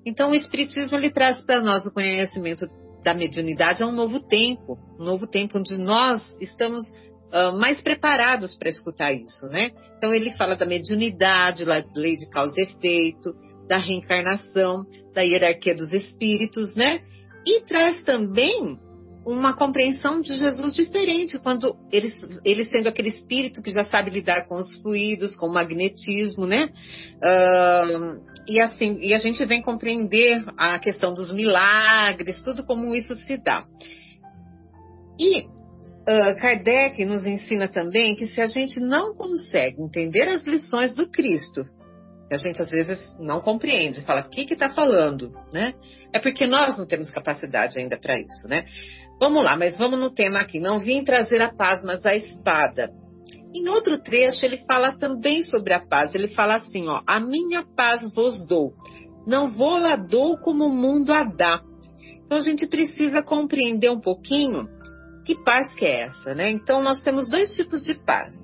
[0.08, 2.65] Então, o espiritismo ele traz para nós o conhecimento
[3.04, 6.82] da mediunidade a um novo tempo, um novo tempo onde nós estamos
[7.28, 9.72] uh, mais preparados para escutar isso, né?
[9.98, 13.34] Então ele fala da mediunidade, da lei de causa e efeito,
[13.67, 17.02] da reencarnação, da hierarquia dos espíritos, né?
[17.46, 18.80] E traz também
[19.26, 22.13] uma compreensão de Jesus diferente, quando ele,
[22.46, 26.70] ele sendo aquele espírito que já sabe lidar com os fluidos, com o magnetismo, né?
[28.47, 33.38] E assim, e a gente vem compreender a questão dos milagres, tudo como isso se
[33.38, 33.65] dá.
[35.19, 40.95] E uh, Kardec nos ensina também que se a gente não consegue entender as lições
[40.95, 41.65] do Cristo,
[42.31, 45.73] a gente às vezes não compreende, fala o que está falando, né?
[46.13, 48.65] É porque nós não temos capacidade ainda para isso, né?
[49.19, 50.60] Vamos lá, mas vamos no tema aqui.
[50.60, 52.91] Não vim trazer a paz, mas a espada.
[53.58, 56.13] Em outro trecho, ele fala também sobre a paz.
[56.13, 58.72] Ele fala assim: ó, a minha paz vos dou.
[59.26, 61.62] Não vou lá dou como o mundo a dá.
[62.24, 64.67] Então a gente precisa compreender um pouquinho
[65.26, 66.52] que paz que é essa, né?
[66.52, 68.36] Então nós temos dois tipos de paz: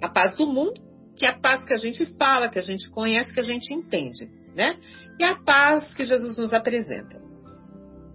[0.00, 0.80] a paz do mundo,
[1.16, 3.74] que é a paz que a gente fala, que a gente conhece, que a gente
[3.74, 4.78] entende, né?
[5.18, 7.20] E a paz que Jesus nos apresenta.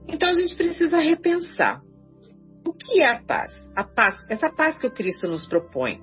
[0.08, 1.82] Então a gente precisa repensar
[2.66, 3.52] o que é a paz?
[3.76, 6.02] A paz, essa paz que o Cristo nos propõe.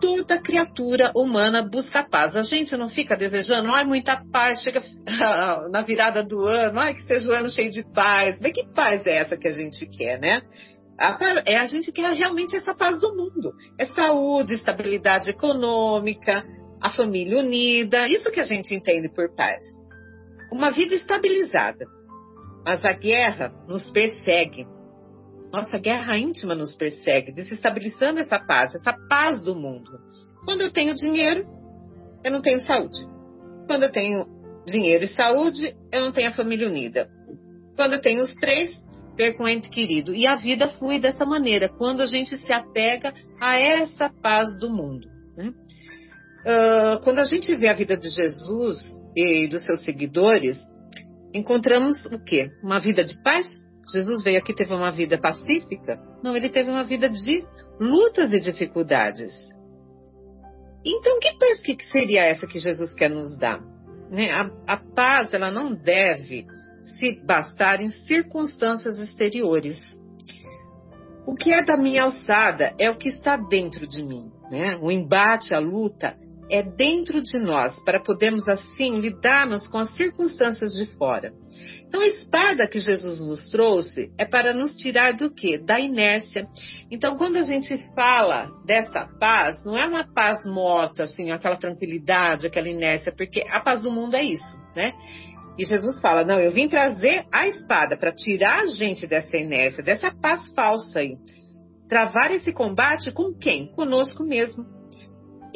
[0.00, 2.34] Toda criatura humana busca paz.
[2.36, 4.82] A gente não fica desejando, ai, muita paz, chega
[5.70, 8.38] na virada do ano, ai, que seja o um ano cheio de paz.
[8.40, 10.42] Mas que paz é essa que a gente quer, né?
[10.98, 13.52] A, é, a gente quer realmente essa paz do mundo.
[13.78, 16.44] É saúde, estabilidade econômica,
[16.80, 19.64] a família unida, isso que a gente entende por paz.
[20.52, 21.86] Uma vida estabilizada.
[22.64, 24.66] Mas a guerra nos persegue,
[25.56, 29.90] nossa guerra íntima nos persegue, desestabilizando essa paz, essa paz do mundo.
[30.44, 31.46] Quando eu tenho dinheiro,
[32.24, 32.98] eu não tenho saúde.
[33.66, 34.26] Quando eu tenho
[34.66, 37.08] dinheiro e saúde, eu não tenho a família unida.
[37.74, 38.70] Quando eu tenho os três,
[39.16, 40.14] perco um ente querido.
[40.14, 44.70] E a vida flui dessa maneira, quando a gente se apega a essa paz do
[44.70, 45.08] mundo.
[45.36, 45.48] Né?
[45.48, 48.78] Uh, quando a gente vê a vida de Jesus
[49.16, 50.58] e dos seus seguidores,
[51.34, 52.50] encontramos o quê?
[52.62, 53.46] Uma vida de paz,
[53.92, 56.00] Jesus veio aqui teve uma vida pacífica?
[56.22, 57.46] Não, ele teve uma vida de
[57.78, 59.32] lutas e dificuldades.
[60.84, 63.60] Então, que paz que seria essa que Jesus quer nos dar?
[64.10, 64.30] Né?
[64.30, 66.46] A, a paz, ela não deve
[66.98, 69.78] se bastar em circunstâncias exteriores.
[71.26, 74.30] O que é da minha alçada é o que está dentro de mim.
[74.50, 74.76] Né?
[74.80, 76.16] O embate, a luta,
[76.50, 81.32] é dentro de nós, para podermos assim lidarmos com as circunstâncias de fora.
[81.86, 85.58] Então, a espada que Jesus nos trouxe é para nos tirar do quê?
[85.58, 86.46] Da inércia.
[86.90, 92.46] Então, quando a gente fala dessa paz, não é uma paz morta, assim, aquela tranquilidade,
[92.46, 94.94] aquela inércia, porque a paz do mundo é isso, né?
[95.58, 99.82] E Jesus fala: Não, eu vim trazer a espada para tirar a gente dessa inércia,
[99.82, 101.16] dessa paz falsa aí.
[101.88, 103.68] Travar esse combate com quem?
[103.72, 104.75] Conosco mesmo.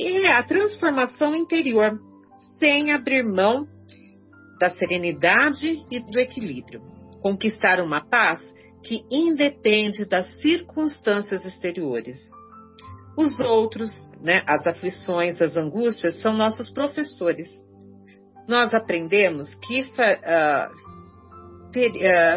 [0.03, 2.01] É a transformação interior,
[2.59, 3.67] sem abrir mão
[4.59, 6.81] da serenidade e do equilíbrio.
[7.21, 8.41] Conquistar uma paz
[8.83, 12.17] que independe das circunstâncias exteriores.
[13.17, 13.91] Os outros,
[14.23, 17.49] né, as aflições, as angústias, são nossos professores.
[18.49, 20.90] Nós aprendemos que uh,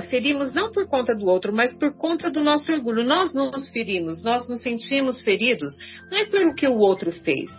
[0.10, 3.04] ferimos não por conta do outro, mas por conta do nosso orgulho.
[3.04, 5.74] Nós nos ferimos, nós nos sentimos feridos,
[6.12, 7.52] não é pelo que o outro fez,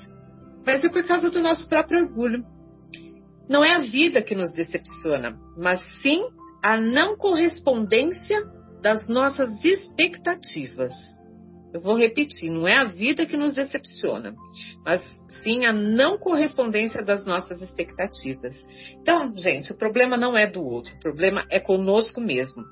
[0.66, 2.44] mas é por causa do nosso próprio orgulho.
[3.48, 6.24] Não é a vida que nos decepciona, mas sim
[6.62, 8.42] a não correspondência
[8.80, 10.92] das nossas expectativas.
[11.74, 14.32] Eu vou repetir, não é a vida que nos decepciona,
[14.84, 15.02] mas
[15.44, 18.56] sim a não correspondência das nossas expectativas.
[19.00, 22.64] Então, gente, o problema não é do outro, o problema é conosco mesmo.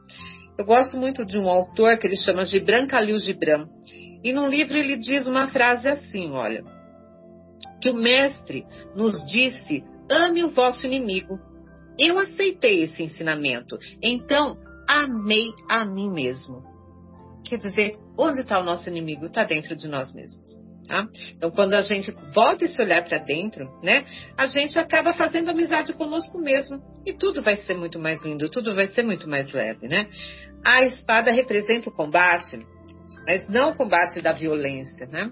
[0.59, 3.69] Eu gosto muito de um autor que ele chama Gibran Khalil Gibran,
[4.25, 6.65] e num livro ele diz uma frase assim, olha,
[7.81, 8.65] que o mestre
[8.97, 11.39] nos disse ame o vosso inimigo.
[11.99, 14.57] Eu aceitei esse ensinamento, então
[14.89, 16.63] amei a mim mesmo.
[17.45, 19.27] Quer dizer, onde está o nosso inimigo?
[19.27, 20.62] Está dentro de nós mesmos.
[20.93, 21.09] Tá?
[21.35, 24.05] Então, quando a gente volta esse olhar para dentro, né,
[24.37, 28.75] a gente acaba fazendo amizade conosco mesmo e tudo vai ser muito mais lindo, tudo
[28.75, 30.07] vai ser muito mais leve, né?
[30.63, 32.61] A espada representa o combate,
[33.27, 35.31] mas não o combate da violência, né?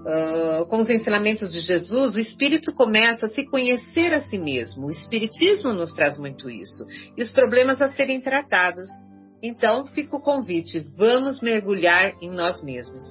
[0.00, 4.88] Uh, com os ensinamentos de Jesus, o espírito começa a se conhecer a si mesmo.
[4.88, 6.84] O espiritismo nos traz muito isso.
[7.16, 8.86] E os problemas a serem tratados.
[9.42, 13.02] Então, fica o convite: vamos mergulhar em nós mesmos.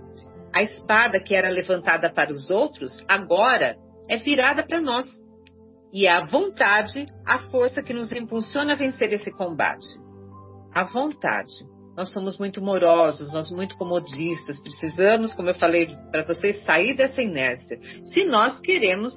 [0.58, 3.78] A espada que era levantada para os outros, agora
[4.10, 5.06] é virada para nós.
[5.94, 9.86] E é a vontade, a força que nos impulsiona a vencer esse combate.
[10.74, 11.52] a vontade.
[11.96, 17.22] Nós somos muito morosos, nós muito comodistas, precisamos, como eu falei para vocês, sair dessa
[17.22, 17.80] inércia.
[18.14, 19.14] Se nós queremos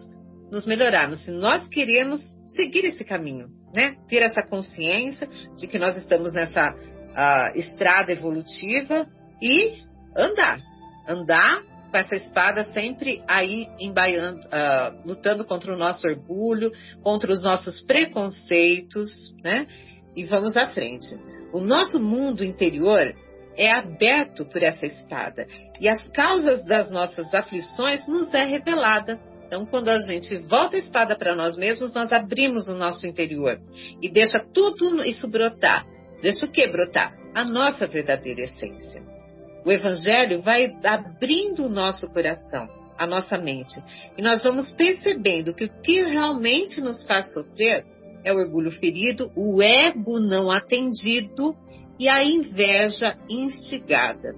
[0.53, 3.97] nos melhorarmos, se nós queremos seguir esse caminho, né?
[4.11, 5.27] Ter essa consciência
[5.57, 9.07] de que nós estamos nessa uh, estrada evolutiva
[9.41, 9.83] e
[10.15, 10.61] andar,
[11.07, 16.71] andar com essa espada sempre aí embaiando, uh, lutando contra o nosso orgulho,
[17.03, 19.11] contra os nossos preconceitos,
[19.43, 19.67] né?
[20.15, 21.19] E vamos à frente.
[21.53, 23.15] O nosso mundo interior
[23.57, 25.47] é aberto por essa espada
[25.81, 29.19] e as causas das nossas aflições nos é revelada.
[29.47, 33.59] Então, quando a gente volta a espada para nós mesmos, nós abrimos o nosso interior
[34.01, 35.85] e deixa tudo isso brotar.
[36.23, 37.17] Deixa o que brotar?
[37.35, 39.20] A nossa verdadeira essência.
[39.65, 43.83] O Evangelho vai abrindo o nosso coração, a nossa mente,
[44.17, 47.85] e nós vamos percebendo que o que realmente nos faz sofrer
[48.25, 51.55] é o orgulho ferido, o ego não atendido
[51.99, 54.35] e a inveja instigada.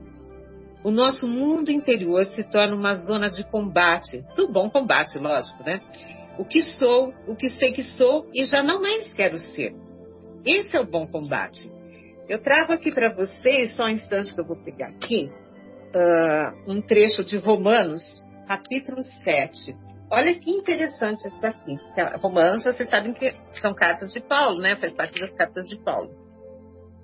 [0.84, 5.80] O nosso mundo interior se torna uma zona de combate, do bom combate, lógico, né?
[6.38, 9.74] O que sou, o que sei que sou e já não mais quero ser.
[10.44, 11.70] Esse é o bom combate.
[12.28, 15.30] Eu trago aqui para vocês, só um instante que eu vou pegar aqui,
[15.94, 18.02] uh, um trecho de Romanos,
[18.46, 19.76] capítulo 7.
[20.10, 21.76] Olha que interessante isso aqui.
[22.20, 24.76] Romanos, vocês sabem que são cartas de Paulo, né?
[24.76, 26.10] Faz parte das cartas de Paulo.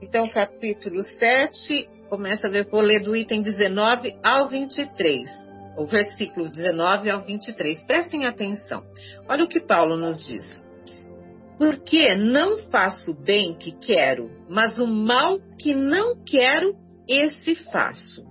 [0.01, 5.29] Então, capítulo 7, começa a ler, vou ler do item 19 ao 23.
[5.77, 7.83] O versículo 19 ao 23.
[7.85, 8.85] Prestem atenção.
[9.29, 10.63] Olha o que Paulo nos diz.
[11.59, 16.75] Porque não faço o bem que quero, mas o mal que não quero,
[17.09, 18.25] esse faço.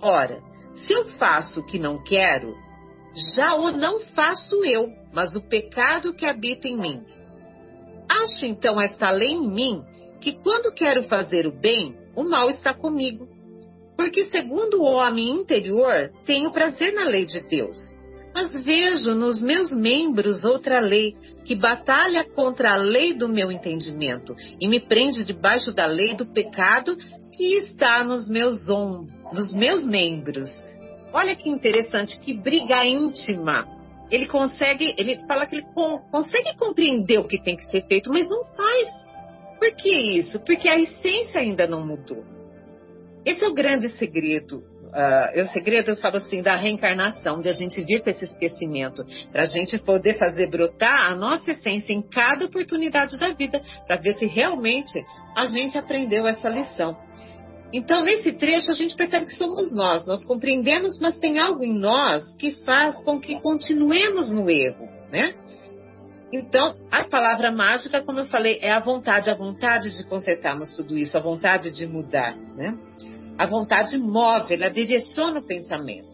[0.00, 0.40] Ora,
[0.74, 2.54] se eu faço o que não quero,
[3.34, 7.02] já o não faço eu, mas o pecado que habita em mim.
[8.08, 9.82] Acho então esta lei em mim
[10.20, 13.26] que quando quero fazer o bem, o mal está comigo.
[13.96, 17.76] Porque, segundo o homem interior, tenho prazer na lei de Deus.
[18.36, 24.36] Mas vejo nos meus membros outra lei, que batalha contra a lei do meu entendimento
[24.60, 26.98] e me prende debaixo da lei do pecado
[27.34, 30.50] que está nos meus ombros, nos meus membros.
[31.14, 33.66] Olha que interessante, que briga íntima.
[34.10, 35.66] Ele consegue, ele fala que ele
[36.12, 38.88] consegue compreender o que tem que ser feito, mas não faz.
[39.58, 40.44] Por que isso?
[40.44, 42.22] Porque a essência ainda não mudou.
[43.24, 47.52] Esse é o grande segredo uh, o segredo, eu falo assim, da reencarnação, de a
[47.52, 52.02] gente vir com esse esquecimento, para a gente poder fazer brotar a nossa essência em
[52.02, 55.04] cada oportunidade da vida, para ver se realmente
[55.36, 56.96] a gente aprendeu essa lição.
[57.72, 61.76] Então, nesse trecho, a gente percebe que somos nós, nós compreendemos, mas tem algo em
[61.76, 65.34] nós que faz com que continuemos no erro, né?
[66.32, 70.96] Então, a palavra mágica, como eu falei, é a vontade, a vontade de consertarmos tudo
[70.96, 72.76] isso, a vontade de mudar, né?
[73.38, 76.08] A vontade move, ela direciona o pensamento.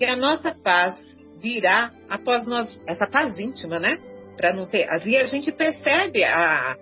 [0.00, 0.96] E a nossa paz
[1.40, 3.98] virá após nós, essa paz íntima, né?
[4.36, 4.88] Para não ter.
[4.90, 6.76] Ali a gente percebe a,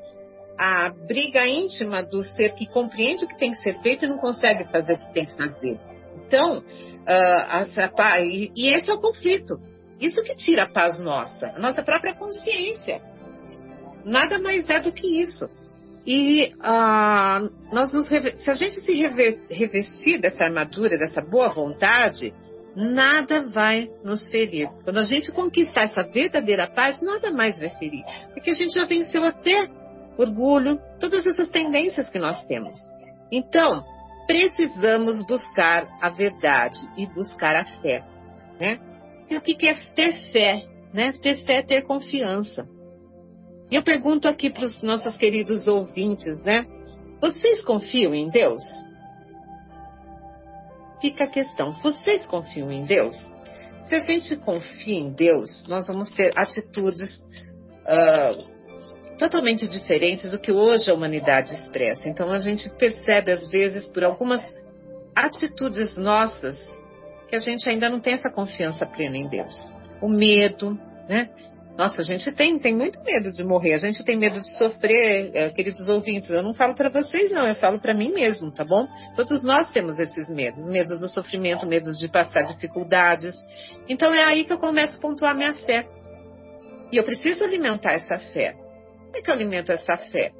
[0.59, 4.19] a briga íntima do ser que compreende o que tem que ser feito e não
[4.19, 5.79] consegue fazer o que tem que fazer.
[6.27, 9.61] Então, uh, essa, e, e esse é o conflito.
[10.01, 13.01] Isso que tira a paz nossa, a nossa própria consciência.
[14.05, 15.49] Nada mais é do que isso.
[16.07, 18.93] E ah, nós nos, se a gente se
[19.51, 22.33] revestir dessa armadura, dessa boa vontade,
[22.75, 24.69] nada vai nos ferir.
[24.83, 28.05] Quando a gente conquistar essa verdadeira paz, nada mais vai ferir.
[28.33, 29.69] Porque a gente já venceu até
[30.19, 32.77] orgulho, todas essas tendências que nós temos.
[33.31, 33.85] Então,
[34.27, 38.05] precisamos buscar a verdade e buscar a fé.
[38.61, 38.79] Né?
[39.31, 40.63] E o que é ter fé?
[40.93, 41.13] Né?
[41.13, 42.67] Ter fé é ter confiança.
[43.73, 46.67] E eu pergunto aqui para os nossos queridos ouvintes, né?
[47.23, 48.63] Vocês confiam em Deus?
[51.01, 53.17] Fica a questão: vocês confiam em Deus?
[53.85, 57.21] Se a gente confia em Deus, nós vamos ter atitudes
[57.87, 62.11] uh, totalmente diferentes do que hoje a humanidade expressa.
[62.11, 64.43] Então a gente percebe, às vezes, por algumas
[65.17, 66.59] atitudes nossas,
[67.27, 69.55] que a gente ainda não tem essa confiança plena em Deus.
[70.03, 71.31] O medo, né?
[71.77, 75.31] Nossa, a gente tem, tem muito medo de morrer, a gente tem medo de sofrer,
[75.35, 76.29] é, queridos ouvintes.
[76.29, 78.87] Eu não falo para vocês, não, eu falo para mim mesmo, tá bom?
[79.17, 83.35] Todos nós temos esses medos, medos do sofrimento, medos de passar dificuldades.
[83.89, 85.87] Então é aí que eu começo a pontuar minha fé.
[86.93, 88.53] E eu preciso alimentar essa fé.
[88.53, 90.31] Como é que eu alimento essa fé?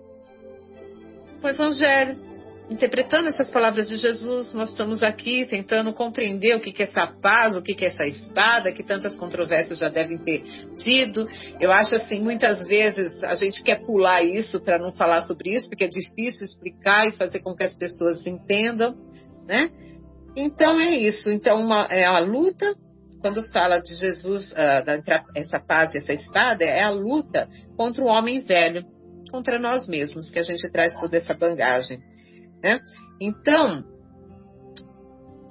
[1.43, 2.32] O Evangelho,
[2.73, 7.55] interpretando essas palavras de Jesus, nós estamos aqui tentando compreender o que é essa paz,
[7.55, 10.43] o que é essa espada, que tantas controvérsias já devem ter
[10.77, 11.29] tido.
[11.61, 15.69] Eu acho assim, muitas vezes a gente quer pular isso para não falar sobre isso,
[15.69, 18.95] porque é difícil explicar e fazer com que as pessoas entendam,
[19.47, 19.71] né?
[20.35, 21.31] Então é isso.
[21.31, 22.75] Então uma, é a luta
[23.21, 28.03] quando fala de Jesus, uh, da, essa paz e essa espada, é a luta contra
[28.03, 28.85] o homem velho,
[29.31, 32.01] contra nós mesmos, que a gente traz toda essa bagagem.
[32.63, 32.81] Né?
[33.21, 33.85] Então,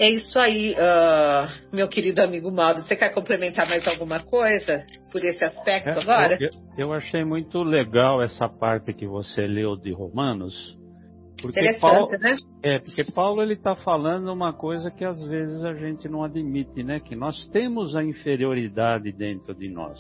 [0.02, 2.82] é isso aí, uh, meu querido amigo Mauro.
[2.82, 6.38] Você quer complementar mais alguma coisa por esse aspecto é, agora?
[6.40, 10.76] Eu, eu, achei muito legal essa parte que você leu de Romanos.
[11.40, 12.36] Porque Interessante, Paulo, né?
[12.64, 16.82] É, porque Paulo ele está falando uma coisa que às vezes a gente não admite,
[16.82, 17.00] né?
[17.00, 20.00] Que nós temos a inferioridade dentro de nós.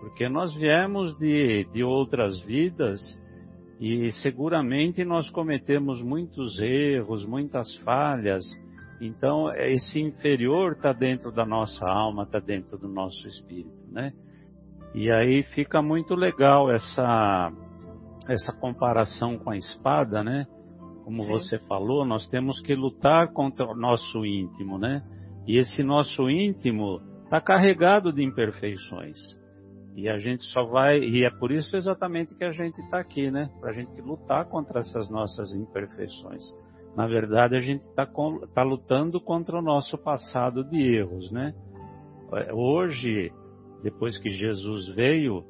[0.00, 3.00] Porque nós viemos de, de outras vidas
[3.80, 8.44] e seguramente nós cometemos muitos erros, muitas falhas.
[9.00, 14.12] Então, esse inferior está dentro da nossa alma, está dentro do nosso espírito, né?
[14.94, 17.52] E aí fica muito legal essa,
[18.28, 20.46] essa comparação com a espada, né?
[21.04, 21.28] Como Sim.
[21.28, 25.02] você falou, nós temos que lutar contra o nosso íntimo, né?
[25.46, 29.18] E esse nosso íntimo está carregado de imperfeições.
[29.94, 33.30] E a gente só vai, e é por isso exatamente que a gente está aqui,
[33.30, 33.48] né?
[33.60, 36.42] Para a gente lutar contra essas nossas imperfeições.
[36.96, 38.04] Na verdade, a gente está
[38.54, 41.54] tá lutando contra o nosso passado de erros, né?
[42.32, 43.30] É, hoje,
[43.84, 45.44] depois que Jesus veio,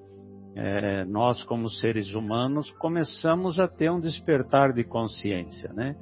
[0.54, 5.96] é, nós como seres humanos começamos a ter um despertar de consciência, né?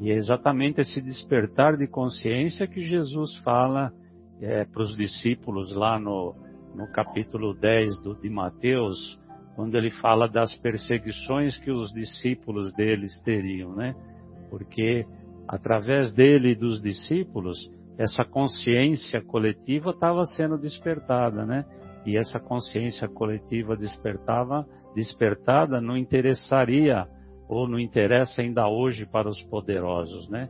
[0.00, 3.92] E é exatamente esse despertar de consciência que Jesus fala
[4.40, 6.36] é, para os discípulos lá no,
[6.74, 9.18] no capítulo 10 do, de Mateus,
[9.54, 13.94] quando ele fala das perseguições que os discípulos deles teriam, né?
[14.50, 15.04] Porque
[15.46, 17.58] através dele e dos discípulos,
[17.98, 21.64] essa consciência coletiva estava sendo despertada, né?
[22.06, 24.64] E essa consciência coletiva despertava,
[24.94, 27.06] despertada não interessaria
[27.48, 30.48] ou não interessa ainda hoje para os poderosos, né?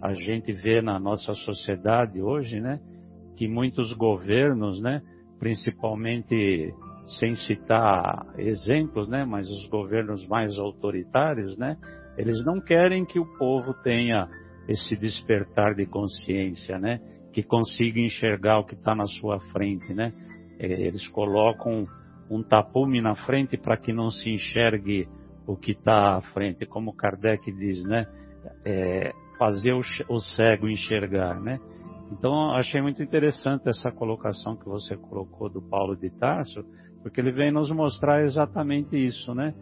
[0.00, 2.80] A gente vê na nossa sociedade hoje, né,
[3.36, 5.02] que muitos governos, né,
[5.38, 6.74] principalmente
[7.18, 11.76] sem citar exemplos, né, mas os governos mais autoritários, né,
[12.16, 14.28] eles não querem que o povo tenha
[14.68, 17.00] esse despertar de consciência, né,
[17.32, 20.12] que consiga enxergar o que está na sua frente, né.
[20.58, 21.86] É, eles colocam
[22.30, 25.08] um tapume na frente para que não se enxergue
[25.46, 28.06] o que está à frente, como Kardec diz, né,
[28.66, 31.58] é, fazer o, cego enxergar, né.
[32.10, 36.64] Então, achei muito interessante essa colocação que você colocou do Paulo de Tarso,
[37.02, 39.54] porque ele vem nos mostrar exatamente isso, né?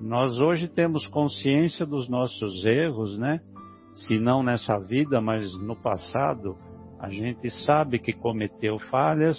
[0.00, 3.40] Nós hoje temos consciência dos nossos erros, né?
[3.94, 6.56] Se não nessa vida, mas no passado,
[6.98, 9.38] a gente sabe que cometeu falhas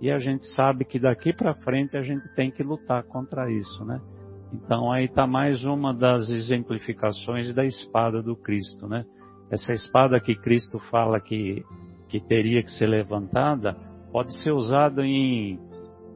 [0.00, 3.84] e a gente sabe que daqui para frente a gente tem que lutar contra isso,
[3.84, 4.00] né?
[4.52, 9.04] Então aí está mais uma das exemplificações da espada do Cristo, né?
[9.50, 11.64] Essa espada que Cristo fala que
[12.14, 13.76] que teria que ser levantada
[14.12, 15.58] pode ser usada em,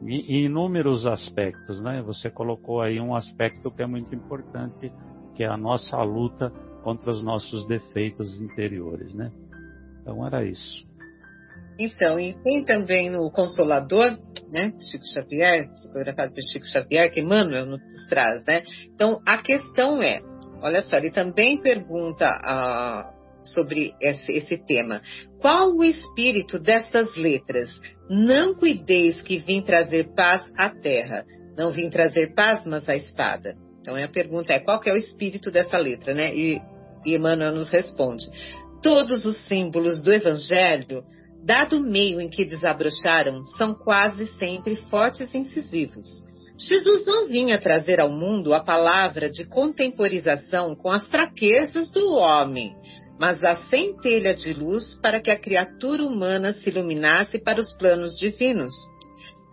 [0.01, 2.01] em inúmeros aspectos, né?
[2.03, 4.93] Você colocou aí um aspecto que é muito importante,
[5.35, 6.53] que é a nossa luta
[6.85, 9.33] contra os nossos defeitos interiores, né?
[10.01, 10.87] Então era isso.
[11.77, 14.17] Então, e tem também o Consolador,
[14.53, 18.63] né, Chico Xavier, psicografado por Chico Xavier, que Emmanuel nos traz, né?
[18.95, 20.21] Então, a questão é,
[20.63, 23.18] olha só, ele também pergunta a,
[23.53, 25.01] sobre esse, esse tema.
[25.41, 27.71] Qual o espírito dessas letras?
[28.09, 31.25] Não cuideis que vim trazer paz à terra.
[31.57, 33.57] Não vim trazer paz, mas a espada.
[33.81, 36.35] Então a pergunta é qual é o espírito dessa letra, né?
[36.35, 36.61] E,
[37.07, 38.25] e Emmanuel nos responde:
[38.83, 41.03] todos os símbolos do Evangelho,
[41.45, 46.07] dado o meio em que desabrocharam, são quase sempre fortes e incisivos.
[46.59, 52.75] Jesus não vinha trazer ao mundo a palavra de contemporização com as fraquezas do homem,
[53.19, 58.17] mas a centelha de luz para que a criatura humana se iluminasse para os planos
[58.17, 58.73] divinos.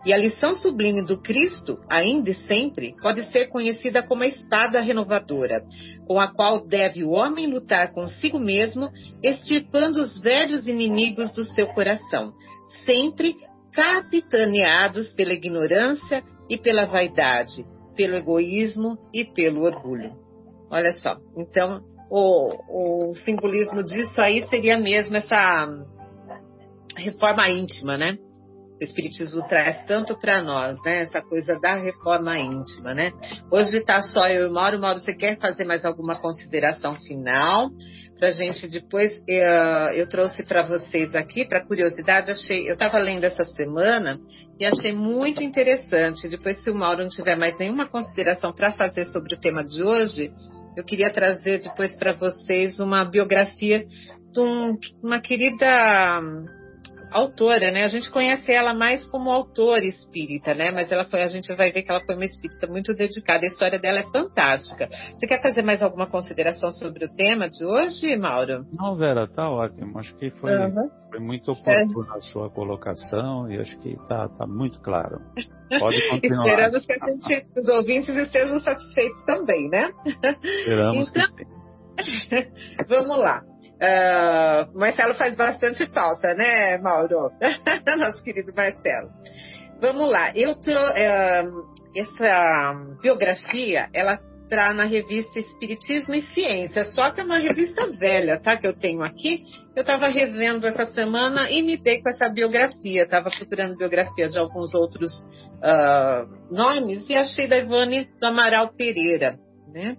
[0.04, 4.80] E a lição sublime do Cristo, ainda e sempre, pode ser conhecida como a espada
[4.80, 5.64] renovadora,
[6.06, 8.88] com a qual deve o homem lutar consigo mesmo,
[9.20, 12.32] extirpando os velhos inimigos do seu coração,
[12.84, 13.34] sempre
[13.72, 20.12] capitaneados pela ignorância e pela vaidade, pelo egoísmo e pelo orgulho.
[20.70, 25.66] Olha só, então o, o simbolismo disso aí seria mesmo essa
[26.96, 28.16] reforma íntima, né?
[28.80, 31.02] o Espiritismo traz tanto para nós, né?
[31.02, 33.10] Essa coisa da reforma íntima, né?
[33.50, 34.78] Hoje está só eu e o Mauro.
[34.78, 37.70] Mauro, você quer fazer mais alguma consideração final?
[38.18, 42.98] Para gente depois, eu, eh, eu trouxe para vocês aqui, para curiosidade, achei, eu estava
[42.98, 44.18] lendo essa semana
[44.58, 46.28] e achei muito interessante.
[46.28, 49.82] Depois, se o Mauro não tiver mais nenhuma consideração para fazer sobre o tema de
[49.82, 50.32] hoje,
[50.76, 53.86] eu queria trazer depois para vocês uma biografia
[54.32, 56.20] de um, uma querida
[57.10, 57.84] autora, né?
[57.84, 60.70] A gente conhece ela mais como autora espírita, né?
[60.70, 63.44] Mas ela foi, a gente vai ver que ela foi uma espírita muito dedicada.
[63.44, 64.88] A história dela é fantástica.
[65.14, 68.66] Você quer fazer mais alguma consideração sobre o tema de hoje, Mauro?
[68.72, 69.98] Não, Vera, tá ótimo.
[69.98, 70.90] Acho que foi, uhum.
[71.10, 75.20] foi muito oportuno a sua colocação e acho que tá, tá muito claro.
[75.78, 76.46] Pode continuar.
[76.46, 79.90] Esperamos que a gente, os ouvintes estejam satisfeitos também, né?
[80.42, 81.56] Esperamos então, que sim.
[82.88, 83.42] Vamos lá.
[83.76, 87.30] Uh, Marcelo faz bastante falta, né, Mauro?
[87.98, 89.10] Nosso querido Marcelo.
[89.80, 90.32] Vamos lá.
[90.34, 97.38] Eu uh, essa biografia, ela está na revista Espiritismo e Ciência, só que é uma
[97.38, 98.56] revista velha, tá?
[98.56, 99.42] Que eu tenho aqui.
[99.74, 103.02] Eu estava revendo essa semana e me dei com essa biografia.
[103.02, 109.38] Estava procurando biografia de alguns outros uh, nomes e achei da Ivone do Amaral Pereira,
[109.72, 109.96] né?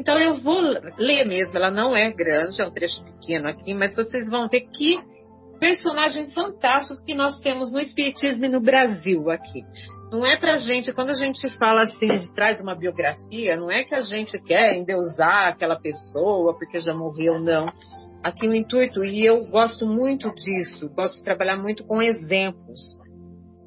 [0.00, 0.62] Então eu vou
[0.96, 4.62] ler mesmo, ela não é grande, é um trecho pequeno aqui, mas vocês vão ver
[4.62, 4.98] que
[5.58, 9.62] personagem fantástico que nós temos no Espiritismo e no Brasil aqui.
[10.10, 13.94] Não é pra gente, quando a gente fala assim, traz uma biografia, não é que
[13.94, 17.70] a gente quer endeusar aquela pessoa porque já morreu, não.
[18.22, 22.80] Aqui no intuito, e eu gosto muito disso, gosto de trabalhar muito com exemplos.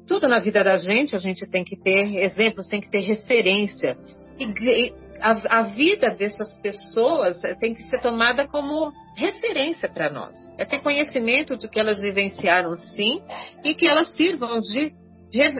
[0.04, 3.96] Tudo na vida da gente, a gente tem que ter exemplos, tem que ter referência.
[4.36, 10.36] E, a, a vida dessas pessoas tem que ser tomada como referência para nós.
[10.58, 13.22] É ter conhecimento de que elas vivenciaram sim
[13.64, 14.92] e que elas sirvam de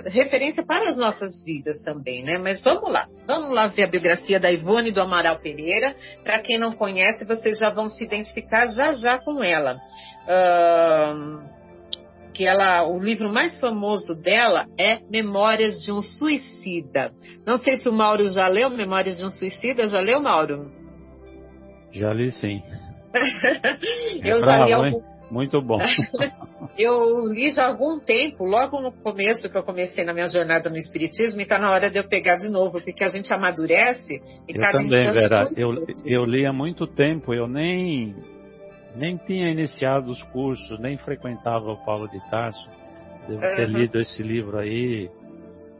[0.06, 2.38] referência para as nossas vidas também, né?
[2.38, 5.96] Mas vamos lá, vamos lá ver a biografia da Ivone do Amaral Pereira.
[6.22, 9.76] Para quem não conhece, vocês já vão se identificar já já com ela.
[10.28, 11.42] Uh,
[12.34, 17.12] que ela, o livro mais famoso dela é Memórias de um Suicida.
[17.46, 19.86] Não sei se o Mauro já leu Memórias de um Suicida.
[19.86, 20.70] Já leu, Mauro?
[21.92, 22.60] Já li, sim.
[24.24, 25.14] eu é já bravo, li algum...
[25.30, 25.78] Muito bom.
[26.76, 30.68] eu li já há algum tempo, logo no começo que eu comecei na minha jornada
[30.68, 34.20] no Espiritismo, e está na hora de eu pegar de novo, porque a gente amadurece
[34.48, 35.44] e eu cada também, Vera.
[35.56, 38.14] Eu, eu li há muito tempo, eu nem
[38.94, 42.70] nem tinha iniciado os cursos, nem frequentava o Paulo de Tarso.
[43.28, 43.78] Devo ter uhum.
[43.78, 45.10] lido esse livro aí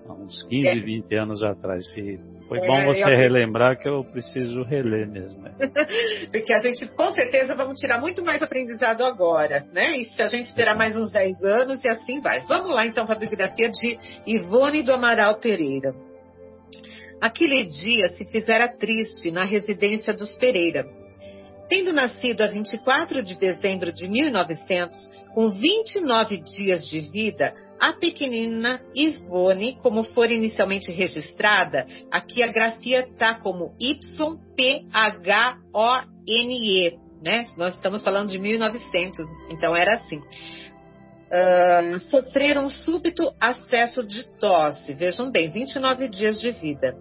[0.09, 0.81] há uns 15, é.
[0.81, 1.85] 20 anos atrás.
[1.97, 3.17] E foi é, bom você eu...
[3.17, 5.47] relembrar que eu preciso reler mesmo.
[5.47, 5.53] É.
[6.33, 9.99] Porque a gente, com certeza, vamos tirar muito mais aprendizado agora, né?
[9.99, 12.41] E se a gente terá mais uns 10 anos e assim vai.
[12.43, 15.95] Vamos lá, então, para a biografia de Ivone do Amaral Pereira.
[17.21, 20.85] Aquele dia se fizera triste na residência dos Pereira
[21.69, 28.81] Tendo nascido a 24 de dezembro de 1900, com 29 dias de vida, a pequenina
[28.95, 34.65] Ivone, como for inicialmente registrada, aqui a grafia está como YPHONE,
[37.23, 37.47] né?
[37.57, 40.19] Nós estamos falando de 1900, então era assim.
[40.19, 46.95] Uh, sofreram um súbito acesso de tosse, vejam bem, 29 dias de vida,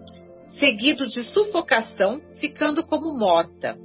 [0.58, 3.76] seguido de sufocação, ficando como morta.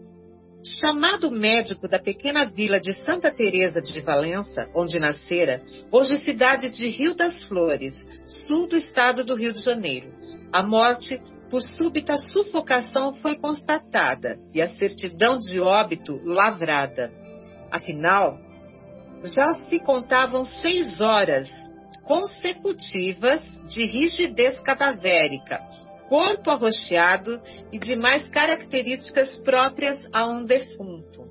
[0.63, 6.89] Chamado médico da pequena vila de Santa Teresa de Valença, onde nascera, hoje cidade de
[6.89, 7.95] Rio das Flores,
[8.25, 10.11] sul do estado do Rio de Janeiro.
[10.51, 17.09] A morte por súbita sufocação foi constatada e a certidão de óbito lavrada.
[17.71, 18.37] Afinal,
[19.23, 21.49] já se contavam seis horas
[22.03, 25.61] consecutivas de rigidez cadavérica,
[26.09, 27.39] corpo arroxeado
[27.71, 31.29] e demais características próprias a um defunto.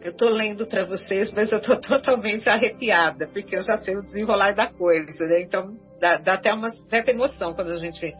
[0.00, 4.02] Eu estou lendo para vocês, mas eu estou totalmente arrepiada, porque eu já sei o
[4.02, 5.42] desenrolar da coisa, né?
[5.42, 8.14] Então dá, dá até uma certa emoção quando a gente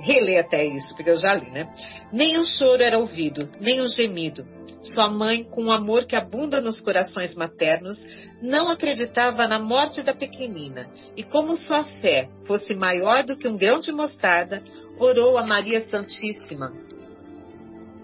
[0.00, 1.70] relê até isso, porque eu já li, né?
[2.12, 4.46] Nem o choro era ouvido, nem o gemido.
[4.82, 7.98] Sua mãe, com o amor que abunda nos corações maternos,
[8.40, 13.56] não acreditava na morte da pequenina, e como sua fé fosse maior do que um
[13.56, 14.62] grão de mostarda,
[14.98, 16.72] orou a Maria Santíssima,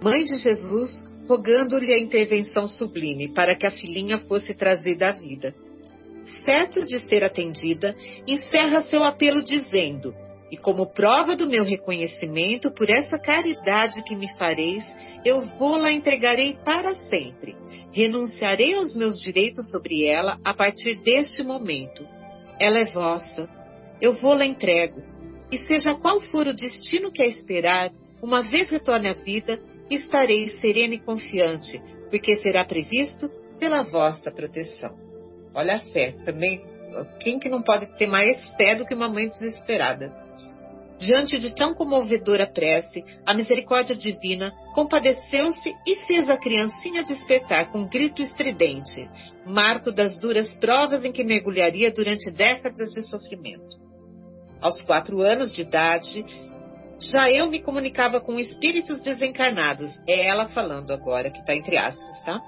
[0.03, 5.55] Mãe de Jesus, rogando-lhe a intervenção sublime para que a filhinha fosse trazida à vida.
[6.45, 7.95] Certo de ser atendida,
[8.27, 10.13] encerra seu apelo dizendo:
[10.51, 14.85] E como prova do meu reconhecimento por essa caridade que me fareis,
[15.25, 17.55] eu vou-la entregarei para sempre.
[17.93, 22.05] Renunciarei aos meus direitos sobre ela a partir deste momento
[22.63, 23.49] ela é vossa.
[24.01, 25.03] Eu vou-la entrego.
[25.53, 27.93] E seja qual for o destino que a esperar,
[28.23, 31.79] uma vez retorne à vida, estarei serena e confiante,
[32.09, 33.29] porque será previsto
[33.59, 34.97] pela vossa proteção.
[35.55, 36.65] Olha a fé, também.
[37.21, 40.11] Quem que não pode ter mais fé do que uma mãe desesperada?
[40.99, 47.81] Diante de tão comovedora prece, a misericórdia divina compadeceu-se e fez a criancinha despertar com
[47.81, 49.07] um grito estridente,
[49.45, 53.82] marco das duras provas em que mergulharia durante décadas de sofrimento.
[54.63, 56.25] Aos quatro anos de idade,
[56.99, 59.91] já eu me comunicava com espíritos desencarnados.
[60.07, 62.41] É ela falando agora, que está entre aspas, tá?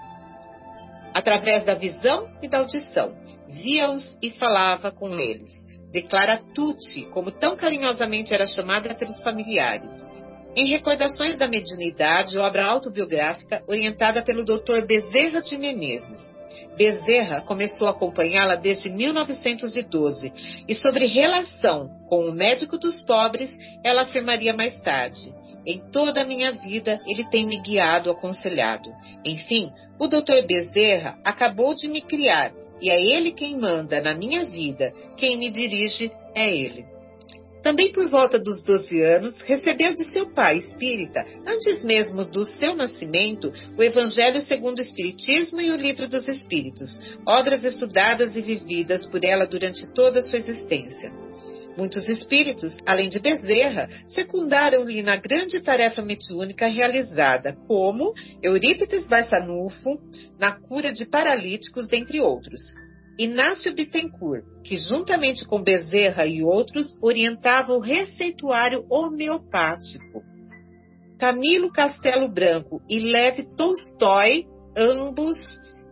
[1.12, 3.14] Através da visão e da audição.
[3.48, 9.94] Via-os e falava com eles declara Tuti, como tão carinhosamente era chamada pelos familiares.
[10.56, 14.84] Em Recordações da Mediunidade, obra autobiográfica orientada pelo Dr.
[14.84, 16.33] Bezerra de Menezes.
[16.76, 20.32] Bezerra começou a acompanhá-la desde 1912
[20.68, 23.50] e sobre relação com o médico dos pobres,
[23.82, 25.32] ela afirmaria mais tarde.
[25.66, 28.90] Em toda a minha vida, ele tem me guiado, aconselhado.
[29.24, 30.46] Enfim, o Dr.
[30.46, 35.50] Bezerra acabou de me criar e é Ele quem manda na minha vida, quem me
[35.50, 36.93] dirige é Ele.
[37.64, 42.76] Também por volta dos 12 anos, recebeu de seu pai espírita, antes mesmo do seu
[42.76, 49.06] nascimento, o Evangelho segundo o Espiritismo e o Livro dos Espíritos, obras estudadas e vividas
[49.06, 51.10] por ela durante toda a sua existência.
[51.74, 58.12] Muitos espíritos, além de Bezerra, secundaram-lhe na grande tarefa mediúnica realizada, como
[58.42, 59.98] Eurípides Barçanufo,
[60.38, 62.60] na cura de paralíticos, dentre outros.
[63.18, 70.22] Inácio Bittencourt, que juntamente com Bezerra e outros orientava o receituário homeopático.
[71.18, 74.46] Camilo Castelo Branco e Lev Tolstói,
[74.76, 75.36] ambos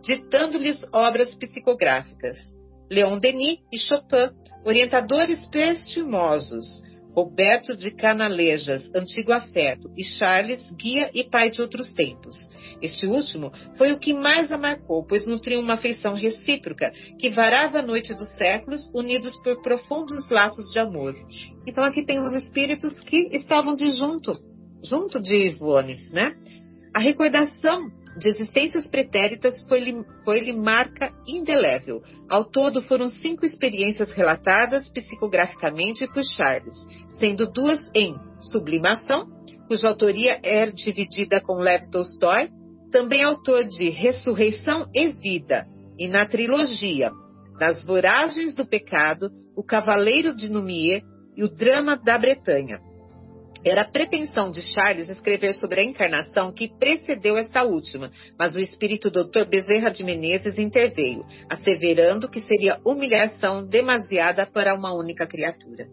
[0.03, 2.37] ditando-lhes obras psicográficas.
[2.91, 4.29] Leon Denis e Chopin,
[4.65, 6.83] orientadores prestimosos,
[7.15, 12.35] Roberto de Canalejas, antigo afeto, e Charles, guia e pai de outros tempos.
[12.81, 17.79] Este último foi o que mais a marcou, pois nutriu uma afeição recíproca que varava
[17.79, 21.15] a noite dos séculos, unidos por profundos laços de amor.
[21.67, 24.33] Então aqui tem os espíritos que estavam de junto,
[24.83, 26.35] junto de Ivone, né?
[26.95, 32.01] A recordação de existências pretéritas foi-lhe foi marca indelével.
[32.29, 36.75] Ao todo, foram cinco experiências relatadas psicograficamente por Charles,
[37.19, 38.15] sendo duas em
[38.51, 39.27] Sublimação,
[39.67, 42.49] cuja autoria é dividida com Lev Tolstói,
[42.91, 45.65] também autor de Ressurreição e Vida,
[45.97, 47.11] e na trilogia
[47.59, 51.01] Nas Voragens do Pecado, O Cavaleiro de Numier
[51.35, 52.79] e O Drama da Bretanha.
[53.65, 58.59] Era a pretensão de Charles escrever sobre a encarnação que precedeu esta última, mas o
[58.59, 59.45] espírito Dr.
[59.49, 65.87] Bezerra de Menezes interveio, asseverando que seria humilhação demasiada para uma única criatura.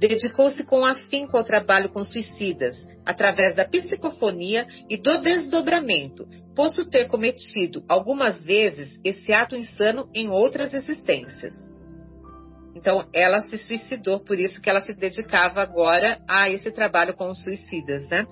[0.00, 2.76] Dedicou-se com afinco ao trabalho com suicidas,
[3.06, 6.26] através da psicofonia e do desdobramento,
[6.56, 11.54] posso ter cometido algumas vezes esse ato insano em outras existências.
[12.74, 17.28] Então, ela se suicidou, por isso que ela se dedicava agora a esse trabalho com
[17.28, 18.26] os suicidas, né?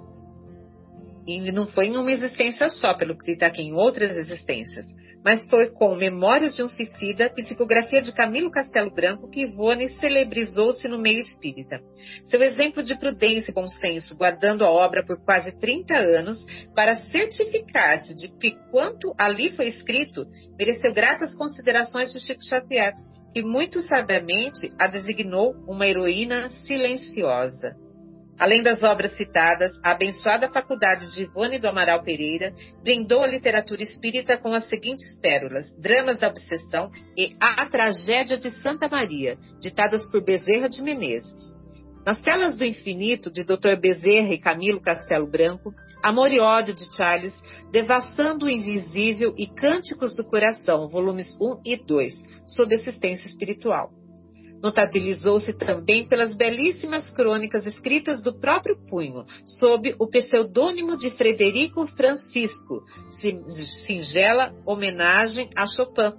[1.27, 4.87] E não foi em uma existência só, pelo que está aqui, em outras existências.
[5.23, 10.89] Mas foi com Memórias de um Suicida, psicografia de Camilo Castelo Branco, que Ivone celebrizou-se
[10.89, 11.79] no meio espírita.
[12.27, 16.39] Seu exemplo de prudência e bom senso, guardando a obra por quase 30 anos,
[16.75, 20.27] para certificar-se de que quanto ali foi escrito,
[20.59, 22.95] mereceu gratas considerações de Chico Xavier,
[23.33, 27.77] que muito sabiamente a designou uma heroína silenciosa.
[28.39, 33.83] Além das obras citadas, a abençoada faculdade de Ivone do Amaral Pereira brindou a literatura
[33.83, 40.11] espírita com as seguintes pérolas: Dramas da Obsessão e A Tragédia de Santa Maria, ditadas
[40.11, 41.55] por Bezerra de Menezes.
[42.07, 43.77] Nas telas do infinito, de Dr.
[43.79, 47.35] Bezerra e Camilo Castelo Branco, Amor e Ódio de Charles,
[47.71, 52.13] Devassando o Invisível e Cânticos do Coração, volumes 1 e 2,
[52.47, 53.91] sob assistência espiritual.
[54.63, 59.25] Notabilizou-se também pelas belíssimas crônicas escritas do próprio punho,
[59.59, 62.83] sob o pseudônimo de Frederico Francisco,
[63.87, 66.13] singela homenagem a Chopin,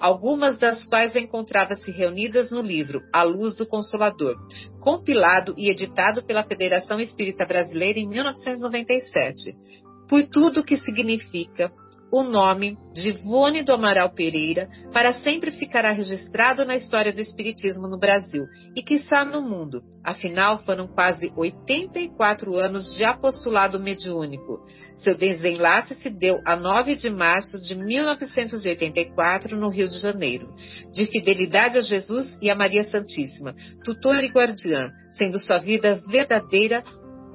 [0.00, 4.36] algumas das quais encontrava-se reunidas no livro A Luz do Consolador,
[4.80, 9.54] compilado e editado pela Federação Espírita Brasileira em 1997.
[10.08, 11.70] Por tudo que significa,
[12.10, 17.86] o nome de Ivone do Amaral Pereira para sempre ficará registrado na história do Espiritismo
[17.86, 18.44] no Brasil
[18.74, 19.82] e, quiçá, no mundo.
[20.02, 24.64] Afinal, foram quase 84 anos de apostolado mediúnico.
[24.98, 30.48] Seu desenlace se deu a 9 de março de 1984, no Rio de Janeiro.
[30.92, 36.82] De fidelidade a Jesus e a Maria Santíssima, tutor e guardiã, sendo sua vida verdadeira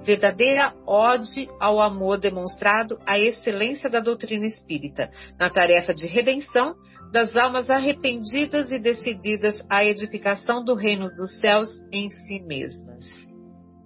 [0.03, 5.09] verdadeira ode ao amor demonstrado à excelência da doutrina espírita,
[5.39, 6.75] na tarefa de redenção
[7.13, 13.05] das almas arrependidas e decididas à edificação do reino dos céus em si mesmas.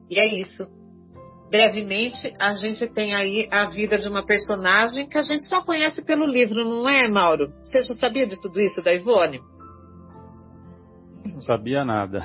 [0.09, 0.76] E é isso.
[1.49, 6.01] Brevemente, a gente tem aí a vida de uma personagem que a gente só conhece
[6.01, 7.53] pelo livro, não é, Mauro?
[7.61, 9.39] Você já sabia de tudo isso da Ivone?
[11.33, 12.23] Não sabia nada.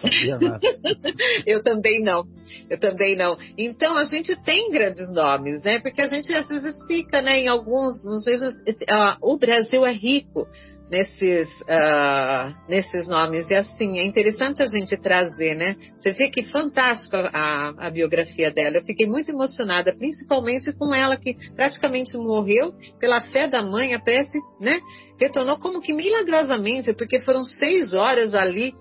[0.00, 0.60] sabia nada.
[1.46, 2.24] eu também não.
[2.68, 3.36] Eu também não.
[3.56, 5.80] Então a gente tem grandes nomes, né?
[5.80, 7.40] Porque a gente às vezes fica, né?
[7.40, 10.46] Em alguns, às vezes, uh, o Brasil é rico
[10.90, 13.48] nesses, uh, nesses nomes.
[13.48, 15.76] E assim, é interessante a gente trazer, né?
[15.96, 18.78] Você vê que fantástica a, a biografia dela.
[18.78, 24.00] Eu fiquei muito emocionada, principalmente com ela que praticamente morreu pela fé da mãe, a
[24.00, 24.80] prece, né?
[25.18, 28.74] Retornou como que milagrosamente, porque foram seis horas ali,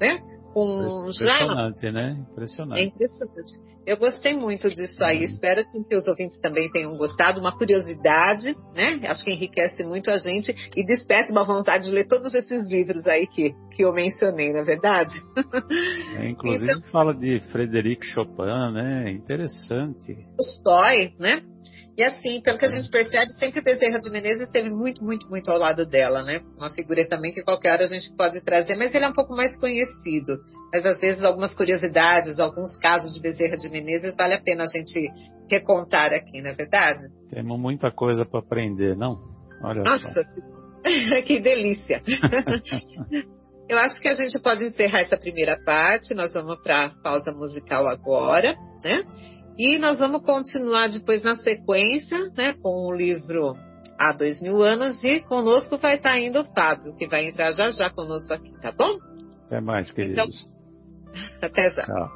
[0.00, 0.18] né?
[0.52, 1.92] Com impressionante, já...
[1.92, 2.26] né?
[2.30, 2.80] Impressionante.
[2.80, 3.70] É impressionante.
[3.86, 5.18] Eu gostei muito disso aí.
[5.18, 5.24] Uhum.
[5.24, 7.40] Espero assim, que os ouvintes também tenham gostado.
[7.40, 9.00] Uma curiosidade, né?
[9.08, 13.06] Acho que enriquece muito a gente e desperta uma vontade de ler todos esses livros
[13.06, 15.14] aí que, que eu mencionei, na é verdade?
[16.18, 19.10] É, inclusive então, fala de Frederic Chopin, né?
[19.12, 20.14] Interessante.
[20.36, 21.42] Tolstói, né?
[21.96, 25.50] E assim, pelo que a gente percebe, sempre Bezerra de Menezes esteve muito, muito, muito
[25.50, 26.40] ao lado dela, né?
[26.56, 29.34] Uma figura também que qualquer hora a gente pode trazer, mas ele é um pouco
[29.34, 30.38] mais conhecido.
[30.72, 34.66] Mas às vezes algumas curiosidades, alguns casos de Bezerra de Menezes vale a pena a
[34.66, 35.10] gente
[35.50, 37.00] recontar aqui, não é verdade?
[37.30, 39.18] Temos muita coisa para aprender, não?
[39.62, 40.30] Olha Nossa, só.
[41.26, 42.00] que delícia!
[43.70, 46.12] Eu acho que a gente pode encerrar essa primeira parte.
[46.12, 49.04] Nós vamos para a pausa musical agora, né?
[49.62, 53.54] E nós vamos continuar depois na sequência, né, com o livro
[53.98, 57.68] Há Dois Mil Anos, e conosco vai estar indo o Fábio, que vai entrar já
[57.68, 58.96] já conosco aqui, tá bom?
[59.44, 60.16] Até mais, queridos.
[60.18, 61.84] Então, até já.
[61.84, 62.10] Tchau.